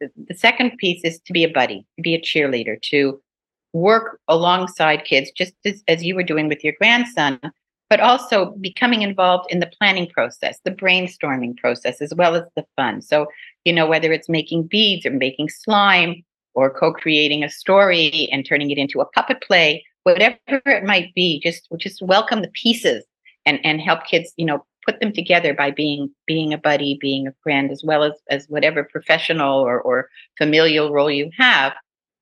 the, 0.00 0.10
the 0.28 0.34
second 0.34 0.76
piece 0.78 1.02
is 1.04 1.20
to 1.20 1.32
be 1.32 1.44
a 1.44 1.48
buddy 1.48 1.86
to 1.96 2.02
be 2.02 2.14
a 2.14 2.20
cheerleader 2.20 2.80
to 2.82 3.20
work 3.72 4.20
alongside 4.28 5.04
kids 5.04 5.32
just 5.36 5.54
as, 5.64 5.82
as 5.88 6.04
you 6.04 6.14
were 6.14 6.22
doing 6.22 6.48
with 6.48 6.62
your 6.62 6.74
grandson 6.78 7.40
but 7.94 8.00
also 8.00 8.46
becoming 8.60 9.02
involved 9.02 9.46
in 9.52 9.60
the 9.60 9.70
planning 9.78 10.08
process, 10.08 10.58
the 10.64 10.70
brainstorming 10.72 11.56
process, 11.56 12.02
as 12.02 12.12
well 12.12 12.34
as 12.34 12.42
the 12.56 12.66
fun. 12.74 13.00
So, 13.00 13.28
you 13.64 13.72
know, 13.72 13.86
whether 13.86 14.12
it's 14.12 14.28
making 14.28 14.64
beads 14.64 15.06
or 15.06 15.12
making 15.12 15.50
slime 15.50 16.24
or 16.54 16.70
co 16.70 16.92
creating 16.92 17.44
a 17.44 17.48
story 17.48 18.28
and 18.32 18.44
turning 18.44 18.72
it 18.72 18.78
into 18.78 19.00
a 19.00 19.04
puppet 19.04 19.40
play, 19.42 19.84
whatever 20.02 20.36
it 20.48 20.82
might 20.82 21.14
be, 21.14 21.38
just, 21.38 21.68
just 21.78 22.02
welcome 22.02 22.42
the 22.42 22.50
pieces 22.60 23.04
and, 23.46 23.60
and 23.62 23.80
help 23.80 24.04
kids, 24.06 24.32
you 24.36 24.44
know, 24.44 24.66
put 24.84 24.98
them 24.98 25.12
together 25.12 25.54
by 25.54 25.70
being 25.70 26.10
being 26.26 26.52
a 26.52 26.58
buddy, 26.58 26.98
being 27.00 27.28
a 27.28 27.34
friend, 27.44 27.70
as 27.70 27.84
well 27.84 28.02
as 28.02 28.14
as 28.28 28.46
whatever 28.48 28.82
professional 28.82 29.60
or, 29.60 29.80
or 29.80 30.08
familial 30.36 30.92
role 30.92 31.12
you 31.12 31.30
have. 31.38 31.74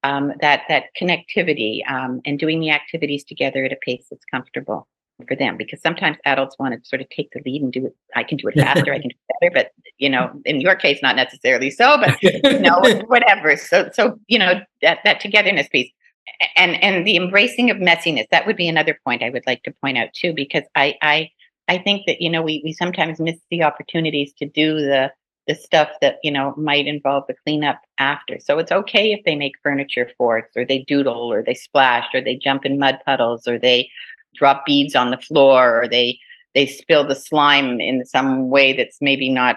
Um, 0.05 0.35
that 0.43 0.65
that 0.69 0.89
connectivity 1.01 1.81
um, 1.91 2.21
and 2.27 2.39
doing 2.39 2.61
the 2.61 2.73
activities 2.73 3.25
together 3.25 3.65
at 3.65 3.73
a 3.73 3.77
pace 3.77 4.09
that's 4.11 4.27
comfortable 4.27 4.87
for 5.27 5.37
them 5.37 5.57
because 5.57 5.81
sometimes 5.81 6.17
adults 6.25 6.57
want 6.59 6.75
to 6.75 6.89
sort 6.89 7.01
of 7.01 7.09
take 7.11 7.31
the 7.33 7.41
lead 7.45 7.63
and 7.63 7.73
do 7.73 7.87
it 7.87 7.97
i 8.15 8.23
can 8.23 8.37
do 8.37 8.49
it 8.49 8.55
faster 8.57 8.93
i 8.93 8.99
can 8.99 9.09
do 9.09 9.17
it 9.29 9.41
better 9.41 9.53
but 9.55 9.73
you 9.99 10.09
know 10.09 10.31
in 10.45 10.61
your 10.61 10.75
case 10.75 11.01
not 11.03 11.17
necessarily 11.17 11.71
so 11.71 11.99
but 11.99 12.23
you 12.23 12.59
know 12.61 12.81
whatever. 13.07 13.57
So 13.57 13.91
so 13.93 14.19
you 14.27 14.39
know 14.39 14.61
that 14.83 14.99
that 15.05 15.21
togetherness 15.21 15.69
piece. 15.69 15.91
And 16.57 16.83
and 16.83 17.07
the 17.07 17.17
embracing 17.17 17.71
of 17.71 17.79
messiness 17.79 18.27
that 18.31 18.47
would 18.47 18.57
be 18.57 18.69
another 18.69 18.97
point 19.05 19.23
i 19.23 19.31
would 19.31 19.47
like 19.47 19.63
to 19.65 19.73
point 19.83 19.99
out 19.99 20.09
too 20.15 20.33
because 20.33 20.63
i 20.77 20.95
i 21.03 21.29
i 21.69 21.79
think 21.79 22.07
that 22.07 22.21
you 22.21 22.31
know 22.31 22.43
we 22.43 22.63
we 22.65 22.73
sometimes 22.73 23.19
miss 23.19 23.39
the 23.51 23.65
opportunities 23.65 24.33
to 24.35 24.47
do 24.47 24.77
the 24.77 25.11
the 25.49 25.55
stuff 25.57 25.89
that 26.01 26.19
you 26.23 26.31
know 26.31 26.55
might 26.57 26.87
involve 26.87 27.25
the 27.27 27.35
cleanup 27.45 27.81
after. 27.99 28.39
So 28.39 28.59
it's 28.59 28.71
okay 28.73 29.13
if 29.13 29.25
they 29.25 29.35
make 29.35 29.55
furniture 29.63 30.09
forts 30.17 30.57
or 30.57 30.65
they 30.65 30.85
doodle 30.87 31.33
or 31.33 31.43
they 31.43 31.55
splash 31.55 32.07
or 32.15 32.21
they 32.21 32.37
jump 32.37 32.65
in 32.65 32.79
mud 32.79 32.99
puddles 33.05 33.49
or 33.49 33.59
they 33.59 33.91
drop 34.35 34.65
beads 34.67 34.95
on 34.95 35.11
the 35.11 35.19
floor 35.19 35.83
or 35.83 35.89
they 35.89 36.19
they 36.55 36.67
spill 36.67 37.07
the 37.07 37.15
slime 37.15 37.81
in 37.81 38.05
some 38.05 38.51
way 38.51 38.73
that's 38.73 38.99
maybe 39.01 39.31
not 39.31 39.57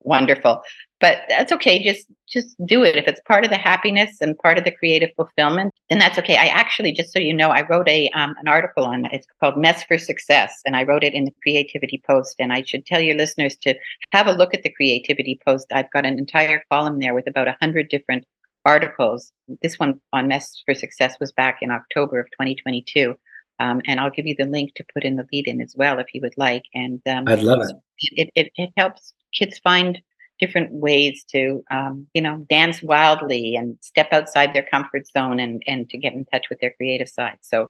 wonderful. 0.00 0.62
But 1.00 1.22
that's 1.28 1.52
okay 1.52 1.82
just 1.82 2.06
just 2.28 2.54
do 2.64 2.84
it. 2.84 2.96
If 2.96 3.08
it's 3.08 3.20
part 3.26 3.44
of 3.44 3.50
the 3.50 3.56
happiness 3.56 4.20
and 4.20 4.38
part 4.38 4.56
of 4.56 4.64
the 4.64 4.70
creative 4.70 5.10
fulfillment 5.16 5.74
then 5.90 5.98
that's 5.98 6.18
okay. 6.18 6.36
I 6.36 6.46
actually 6.46 6.92
just 6.92 7.12
so 7.12 7.18
you 7.18 7.34
know 7.34 7.50
i 7.50 7.66
wrote 7.66 7.88
a 7.88 8.08
um, 8.10 8.34
an 8.40 8.48
article 8.48 8.84
on 8.84 9.06
it's 9.06 9.26
called 9.40 9.56
mess 9.56 9.82
for 9.84 9.98
success 9.98 10.60
and 10.64 10.76
i 10.76 10.84
wrote 10.84 11.04
it 11.04 11.14
in 11.14 11.24
the 11.24 11.34
creativity 11.42 12.02
post. 12.06 12.36
And 12.38 12.52
i 12.52 12.62
should 12.62 12.86
tell 12.86 13.00
your 13.00 13.16
listeners 13.16 13.56
to 13.58 13.74
have 14.12 14.26
a 14.28 14.32
look 14.32 14.54
at 14.54 14.62
the 14.62 14.70
creativity 14.70 15.40
post. 15.44 15.66
I've 15.72 15.90
got 15.90 16.06
an 16.06 16.18
entire 16.18 16.62
column 16.70 17.00
there 17.00 17.14
with 17.14 17.26
about 17.26 17.46
100 17.46 17.88
different 17.88 18.24
articles. 18.64 19.32
This 19.60 19.78
one 19.78 20.00
on 20.12 20.28
mess 20.28 20.62
for 20.64 20.74
success 20.74 21.16
was 21.18 21.32
back 21.32 21.58
in 21.62 21.72
october 21.72 22.20
of 22.20 22.26
2022 22.26 23.16
um, 23.62 23.80
and 23.84 24.00
I'll 24.00 24.10
give 24.10 24.26
you 24.26 24.34
the 24.36 24.44
link 24.44 24.74
to 24.74 24.84
put 24.92 25.04
in 25.04 25.16
the 25.16 25.26
lead 25.32 25.46
in 25.46 25.60
as 25.60 25.74
well 25.76 26.00
if 26.00 26.12
you 26.12 26.20
would 26.22 26.36
like. 26.36 26.64
And 26.74 27.00
um, 27.06 27.24
I'd 27.28 27.42
love 27.42 27.60
it. 27.62 27.76
It, 27.98 28.30
it. 28.34 28.52
it 28.56 28.70
helps 28.76 29.14
kids 29.32 29.58
find 29.58 30.02
different 30.40 30.72
ways 30.72 31.24
to, 31.30 31.62
um, 31.70 32.06
you 32.12 32.20
know, 32.20 32.44
dance 32.50 32.82
wildly 32.82 33.54
and 33.54 33.78
step 33.80 34.08
outside 34.10 34.52
their 34.52 34.66
comfort 34.68 35.06
zone 35.06 35.38
and 35.38 35.62
and 35.68 35.88
to 35.90 35.96
get 35.96 36.12
in 36.12 36.24
touch 36.24 36.46
with 36.50 36.58
their 36.60 36.72
creative 36.72 37.08
side. 37.08 37.38
So, 37.42 37.68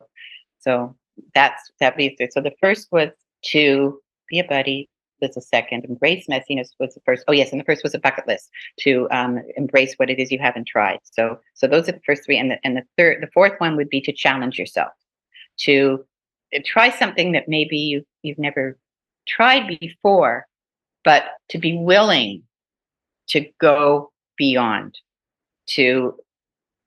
so 0.60 0.96
that's 1.34 1.70
that 1.80 1.98
leads 1.98 2.16
there. 2.18 2.30
So 2.30 2.40
the 2.40 2.54
first 2.60 2.88
was 2.90 3.10
to 3.52 4.00
be 4.28 4.38
a 4.38 4.44
buddy. 4.44 4.88
Was 5.20 5.36
the 5.36 5.40
second. 5.40 5.84
Embrace 5.84 6.26
messiness 6.26 6.70
was 6.80 6.94
the 6.94 7.00
first. 7.06 7.22
Oh 7.28 7.32
yes, 7.32 7.52
and 7.52 7.60
the 7.60 7.64
first 7.64 7.84
was 7.84 7.94
a 7.94 8.00
bucket 8.00 8.26
list 8.26 8.50
to 8.80 9.06
um, 9.12 9.40
embrace 9.56 9.94
what 9.96 10.10
it 10.10 10.18
is 10.18 10.32
you 10.32 10.40
haven't 10.40 10.66
tried. 10.66 10.98
So 11.04 11.38
so 11.54 11.68
those 11.68 11.88
are 11.88 11.92
the 11.92 12.00
first 12.04 12.24
three, 12.24 12.38
and 12.38 12.50
the 12.50 12.58
and 12.64 12.76
the 12.76 12.82
third, 12.98 13.22
the 13.22 13.30
fourth 13.32 13.52
one 13.58 13.76
would 13.76 13.88
be 13.88 14.00
to 14.00 14.12
challenge 14.12 14.58
yourself 14.58 14.90
to 15.58 16.04
uh, 16.54 16.60
try 16.64 16.90
something 16.90 17.32
that 17.32 17.48
maybe 17.48 17.78
you, 17.78 18.04
you've 18.22 18.38
never 18.38 18.78
tried 19.26 19.78
before, 19.80 20.46
but 21.04 21.24
to 21.50 21.58
be 21.58 21.76
willing 21.76 22.42
to 23.28 23.46
go 23.60 24.12
beyond, 24.36 24.98
to 25.66 26.14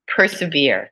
persevere, 0.07 0.91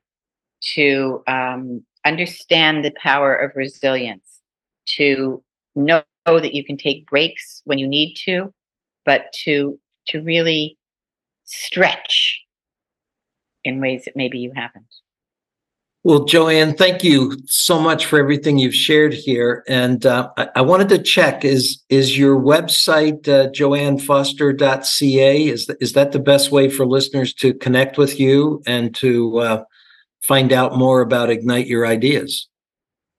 to 0.74 1.22
um, 1.26 1.84
understand 2.04 2.84
the 2.84 2.92
power 3.02 3.34
of 3.34 3.52
resilience, 3.54 4.40
to 4.86 5.42
know 5.74 6.02
that 6.26 6.54
you 6.54 6.64
can 6.64 6.76
take 6.76 7.06
breaks 7.06 7.62
when 7.64 7.78
you 7.78 7.86
need 7.86 8.14
to, 8.14 8.52
but 9.04 9.32
to 9.44 9.78
to 10.06 10.20
really 10.20 10.76
stretch 11.44 12.42
in 13.64 13.80
ways 13.80 14.04
that 14.04 14.16
maybe 14.16 14.38
you 14.38 14.52
haven't. 14.54 14.84
Well, 16.06 16.26
Joanne, 16.26 16.74
thank 16.74 17.02
you 17.02 17.34
so 17.46 17.80
much 17.80 18.04
for 18.04 18.18
everything 18.18 18.58
you've 18.58 18.74
shared 18.74 19.14
here. 19.14 19.64
And 19.66 20.04
uh, 20.04 20.28
I, 20.36 20.48
I, 20.56 20.60
wanted 20.60 20.90
to 20.90 20.98
check: 20.98 21.46
is 21.46 21.82
is 21.88 22.18
your 22.18 22.38
website 22.38 23.26
uh, 23.26 23.48
joannefoster.ca? 23.48 25.48
Is 25.48 25.64
th- 25.64 25.78
is 25.80 25.94
that 25.94 26.12
the 26.12 26.18
best 26.18 26.52
way 26.52 26.68
for 26.68 26.84
listeners 26.84 27.32
to 27.34 27.54
connect 27.54 27.96
with 27.96 28.20
you 28.20 28.62
and 28.66 28.94
to 28.96 29.38
uh, 29.38 29.64
find 30.22 30.52
out 30.52 30.76
more 30.76 31.00
about 31.00 31.30
Ignite 31.30 31.68
Your 31.68 31.86
Ideas? 31.86 32.48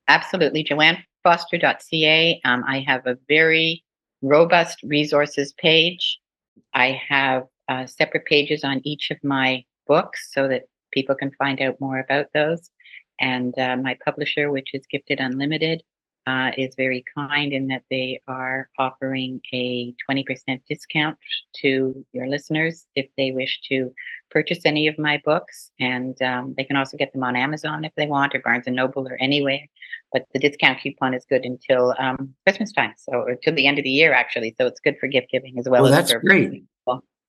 Absolutely, 0.06 0.62
joannefoster.ca. 0.62 2.40
Um, 2.44 2.64
I 2.68 2.84
have 2.86 3.04
a 3.04 3.18
very 3.26 3.82
robust 4.22 4.78
resources 4.84 5.52
page. 5.54 6.20
I 6.72 7.02
have 7.08 7.42
uh, 7.68 7.86
separate 7.86 8.26
pages 8.26 8.62
on 8.62 8.80
each 8.84 9.10
of 9.10 9.18
my 9.24 9.64
books 9.88 10.30
so 10.32 10.46
that 10.46 10.66
people 10.92 11.16
can 11.16 11.32
find 11.32 11.60
out 11.60 11.80
more 11.80 11.98
about 11.98 12.26
those. 12.32 12.70
And 13.20 13.58
uh, 13.58 13.76
my 13.76 13.96
publisher, 14.04 14.50
which 14.50 14.74
is 14.74 14.84
Gifted 14.90 15.20
Unlimited, 15.20 15.82
uh, 16.26 16.50
is 16.58 16.74
very 16.76 17.04
kind 17.14 17.52
in 17.52 17.68
that 17.68 17.82
they 17.88 18.20
are 18.26 18.68
offering 18.78 19.40
a 19.52 19.94
20% 20.10 20.60
discount 20.68 21.16
to 21.54 22.04
your 22.12 22.26
listeners 22.26 22.86
if 22.96 23.06
they 23.16 23.30
wish 23.30 23.60
to 23.68 23.92
purchase 24.30 24.58
any 24.64 24.88
of 24.88 24.98
my 24.98 25.22
books. 25.24 25.70
And 25.78 26.20
um, 26.22 26.54
they 26.56 26.64
can 26.64 26.76
also 26.76 26.96
get 26.96 27.12
them 27.12 27.22
on 27.22 27.36
Amazon 27.36 27.84
if 27.84 27.92
they 27.96 28.06
want, 28.06 28.34
or 28.34 28.40
Barnes 28.40 28.64
and 28.66 28.74
Noble, 28.74 29.06
or 29.06 29.16
anywhere. 29.20 29.60
But 30.12 30.26
the 30.32 30.40
discount 30.40 30.80
coupon 30.80 31.14
is 31.14 31.24
good 31.28 31.44
until 31.44 31.94
um, 31.98 32.34
Christmas 32.44 32.72
time, 32.72 32.94
so 32.96 33.12
or 33.12 33.36
till 33.36 33.54
the 33.54 33.66
end 33.68 33.78
of 33.78 33.84
the 33.84 33.90
year, 33.90 34.12
actually. 34.12 34.54
So 34.58 34.66
it's 34.66 34.80
good 34.80 34.96
for 34.98 35.06
gift 35.06 35.30
giving 35.30 35.58
as 35.58 35.68
well. 35.68 35.82
Well, 35.82 35.94
as 35.94 36.10
that's 36.10 36.24
great. 36.24 36.64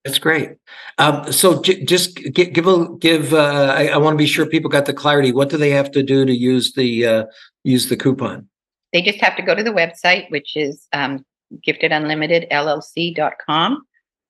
That's 0.07 0.19
great. 0.19 0.51
Um, 0.99 1.33
so 1.33 1.61
j- 1.61 1.83
just 1.83 2.15
gi- 2.17 2.51
give 2.51 2.65
a 2.65 2.87
give. 2.97 3.33
Uh, 3.33 3.73
I, 3.75 3.87
I 3.87 3.97
want 3.97 4.13
to 4.13 4.17
be 4.17 4.25
sure 4.25 4.45
people 4.45 4.69
got 4.69 4.85
the 4.85 4.93
clarity. 4.93 5.33
What 5.33 5.49
do 5.49 5.57
they 5.57 5.71
have 5.71 5.91
to 5.91 6.01
do 6.01 6.25
to 6.25 6.33
use 6.33 6.71
the 6.73 7.05
uh, 7.05 7.25
use 7.65 7.89
the 7.89 7.97
coupon? 7.97 8.47
They 8.93 9.01
just 9.01 9.19
have 9.19 9.35
to 9.35 9.41
go 9.41 9.53
to 9.53 9.63
the 9.63 9.73
website, 9.73 10.31
which 10.31 10.55
is 10.55 10.87
um, 10.93 11.25
giftedunlimitedllc.com. 11.67 13.81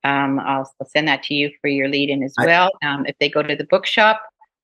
Um, 0.03 0.39
I'll, 0.39 0.73
I'll 0.81 0.87
send 0.89 1.07
that 1.07 1.21
to 1.23 1.35
you 1.35 1.51
for 1.61 1.67
your 1.67 1.89
lead 1.89 2.09
in 2.09 2.23
as 2.23 2.33
I- 2.39 2.45
well. 2.47 2.71
Um, 2.83 3.05
if 3.05 3.15
they 3.19 3.29
go 3.29 3.43
to 3.43 3.55
the 3.55 3.65
bookshop, 3.65 4.19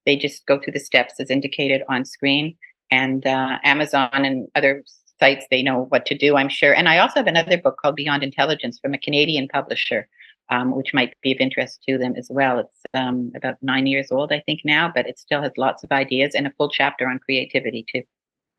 they 0.07 0.15
just 0.17 0.47
go 0.47 0.59
through 0.59 0.73
the 0.73 0.79
steps 0.79 1.13
as 1.19 1.29
indicated 1.29 1.83
on 1.89 2.05
screen. 2.05 2.57
And 2.89 3.23
uh, 3.27 3.59
Amazon 3.63 4.09
and 4.13 4.47
other 4.55 4.83
sites, 5.19 5.45
they 5.51 5.61
know 5.61 5.85
what 5.89 6.07
to 6.07 6.17
do, 6.17 6.37
I'm 6.37 6.49
sure. 6.49 6.73
And 6.73 6.89
I 6.89 6.97
also 6.97 7.19
have 7.19 7.27
another 7.27 7.59
book 7.59 7.77
called 7.79 7.95
Beyond 7.97 8.23
Intelligence 8.23 8.79
from 8.81 8.95
a 8.95 8.97
Canadian 8.97 9.47
publisher, 9.47 10.07
um, 10.49 10.75
which 10.75 10.93
might 10.93 11.13
be 11.21 11.31
of 11.31 11.39
interest 11.39 11.81
to 11.87 11.97
them 11.97 12.15
as 12.17 12.27
well. 12.29 12.59
It's 12.59 12.81
um, 12.93 13.31
about 13.35 13.55
nine 13.61 13.87
years 13.87 14.11
old, 14.11 14.31
I 14.31 14.41
think, 14.45 14.61
now, 14.63 14.91
but 14.93 15.07
it 15.07 15.19
still 15.19 15.41
has 15.41 15.51
lots 15.57 15.83
of 15.83 15.91
ideas 15.91 16.35
and 16.35 16.47
a 16.47 16.51
full 16.51 16.69
chapter 16.69 17.07
on 17.07 17.19
creativity, 17.19 17.85
too. 17.91 18.03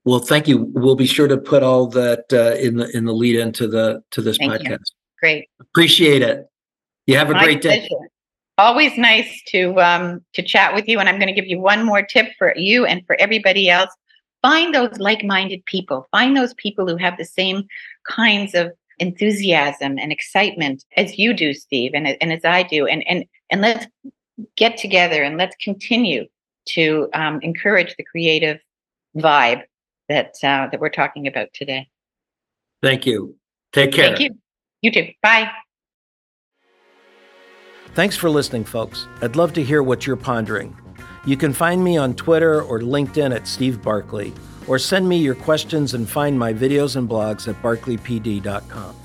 Well, 0.05 0.19
thank 0.19 0.47
you. 0.49 0.71
We'll 0.75 0.97
be 0.97 1.07
sure 1.07 1.29
to 1.29 1.39
put 1.39 1.63
all 1.63 1.87
that 1.89 2.25
uh, 2.33 2.57
in 2.61 2.77
the 2.77 2.95
in 2.95 3.07
the 3.07 3.15
lead 3.15 3.37
into 3.37 3.67
the 3.67 4.03
to 4.11 4.21
this 4.21 4.37
Thank 4.37 4.53
you. 4.53 4.71
podcast. 4.71 4.93
Great. 5.19 5.49
Appreciate 5.61 6.21
it. 6.21 6.47
You 7.07 7.17
have 7.17 7.31
a 7.31 7.33
My 7.33 7.45
great 7.45 7.63
day. 7.63 7.79
pleasure. 7.79 8.09
Always 8.59 8.97
nice 8.99 9.43
to 9.49 9.81
um, 9.81 10.23
to 10.35 10.43
chat 10.43 10.75
with 10.75 10.87
you, 10.89 11.01
and 11.01 11.09
I'm 11.09 11.17
going 11.17 11.29
to 11.29 11.33
give 11.33 11.47
you 11.47 11.59
one 11.59 11.85
more 11.85 12.03
tip 12.03 12.29
for 12.39 12.55
you 12.57 12.85
and 12.85 13.05
for 13.07 13.17
everybody 13.19 13.71
else. 13.71 13.91
Find 14.43 14.75
those 14.75 14.99
like-minded 14.99 15.65
people. 15.65 16.07
Find 16.13 16.37
those 16.37 16.53
people 16.55 16.87
who 16.87 16.97
have 16.99 17.17
the 17.17 17.25
same 17.25 17.65
kinds 18.07 18.55
of 18.55 18.73
enthusiasm 18.99 19.99
and 19.99 20.13
excitement 20.13 20.85
as 20.97 21.19
you 21.19 21.35
do, 21.35 21.53
Steve, 21.53 21.93
and 21.95 22.07
and 22.21 22.33
as 22.33 22.45
I 22.45 22.63
do, 22.63 22.87
and 22.87 23.07
and 23.09 23.25
and 23.51 23.61
let's 23.61 23.87
get 24.57 24.77
together 24.77 25.23
and 25.23 25.37
let's 25.37 25.57
continue 25.63 26.27
to 26.67 27.09
um, 27.15 27.41
encourage 27.43 27.95
the 27.97 28.05
creative 28.05 28.59
vibe 29.17 29.63
that 30.09 30.35
uh, 30.43 30.69
that 30.71 30.81
we're 30.81 30.89
talking 30.89 31.27
about 31.27 31.49
today. 31.55 31.89
Thank 32.83 33.07
you. 33.07 33.37
Take 33.73 33.93
care. 33.93 34.09
Thank 34.09 34.21
you. 34.21 34.31
You 34.83 34.93
too. 34.93 35.09
Bye. 35.23 35.51
Thanks 37.95 38.17
for 38.17 38.29
listening, 38.29 38.65
folks. 38.65 39.07
I'd 39.23 39.37
love 39.37 39.53
to 39.55 39.63
hear 39.63 39.83
what 39.83 40.07
you're 40.07 40.17
pondering. 40.17 40.77
You 41.27 41.37
can 41.37 41.53
find 41.53 41.83
me 41.83 41.97
on 41.97 42.15
Twitter 42.15 42.61
or 42.61 42.81
LinkedIn 42.81 43.35
at 43.35 43.47
Steve 43.47 43.81
Barkley, 43.81 44.35
or 44.67 44.79
send 44.79 45.09
me 45.09 45.17
your 45.17 45.35
questions 45.35 45.95
and 45.95 46.09
find 46.09 46.39
my 46.39 46.53
videos 46.53 46.97
and 46.97 47.09
blogs 47.09 47.49
at 47.49 47.61
barkleypd.com. 47.63 49.04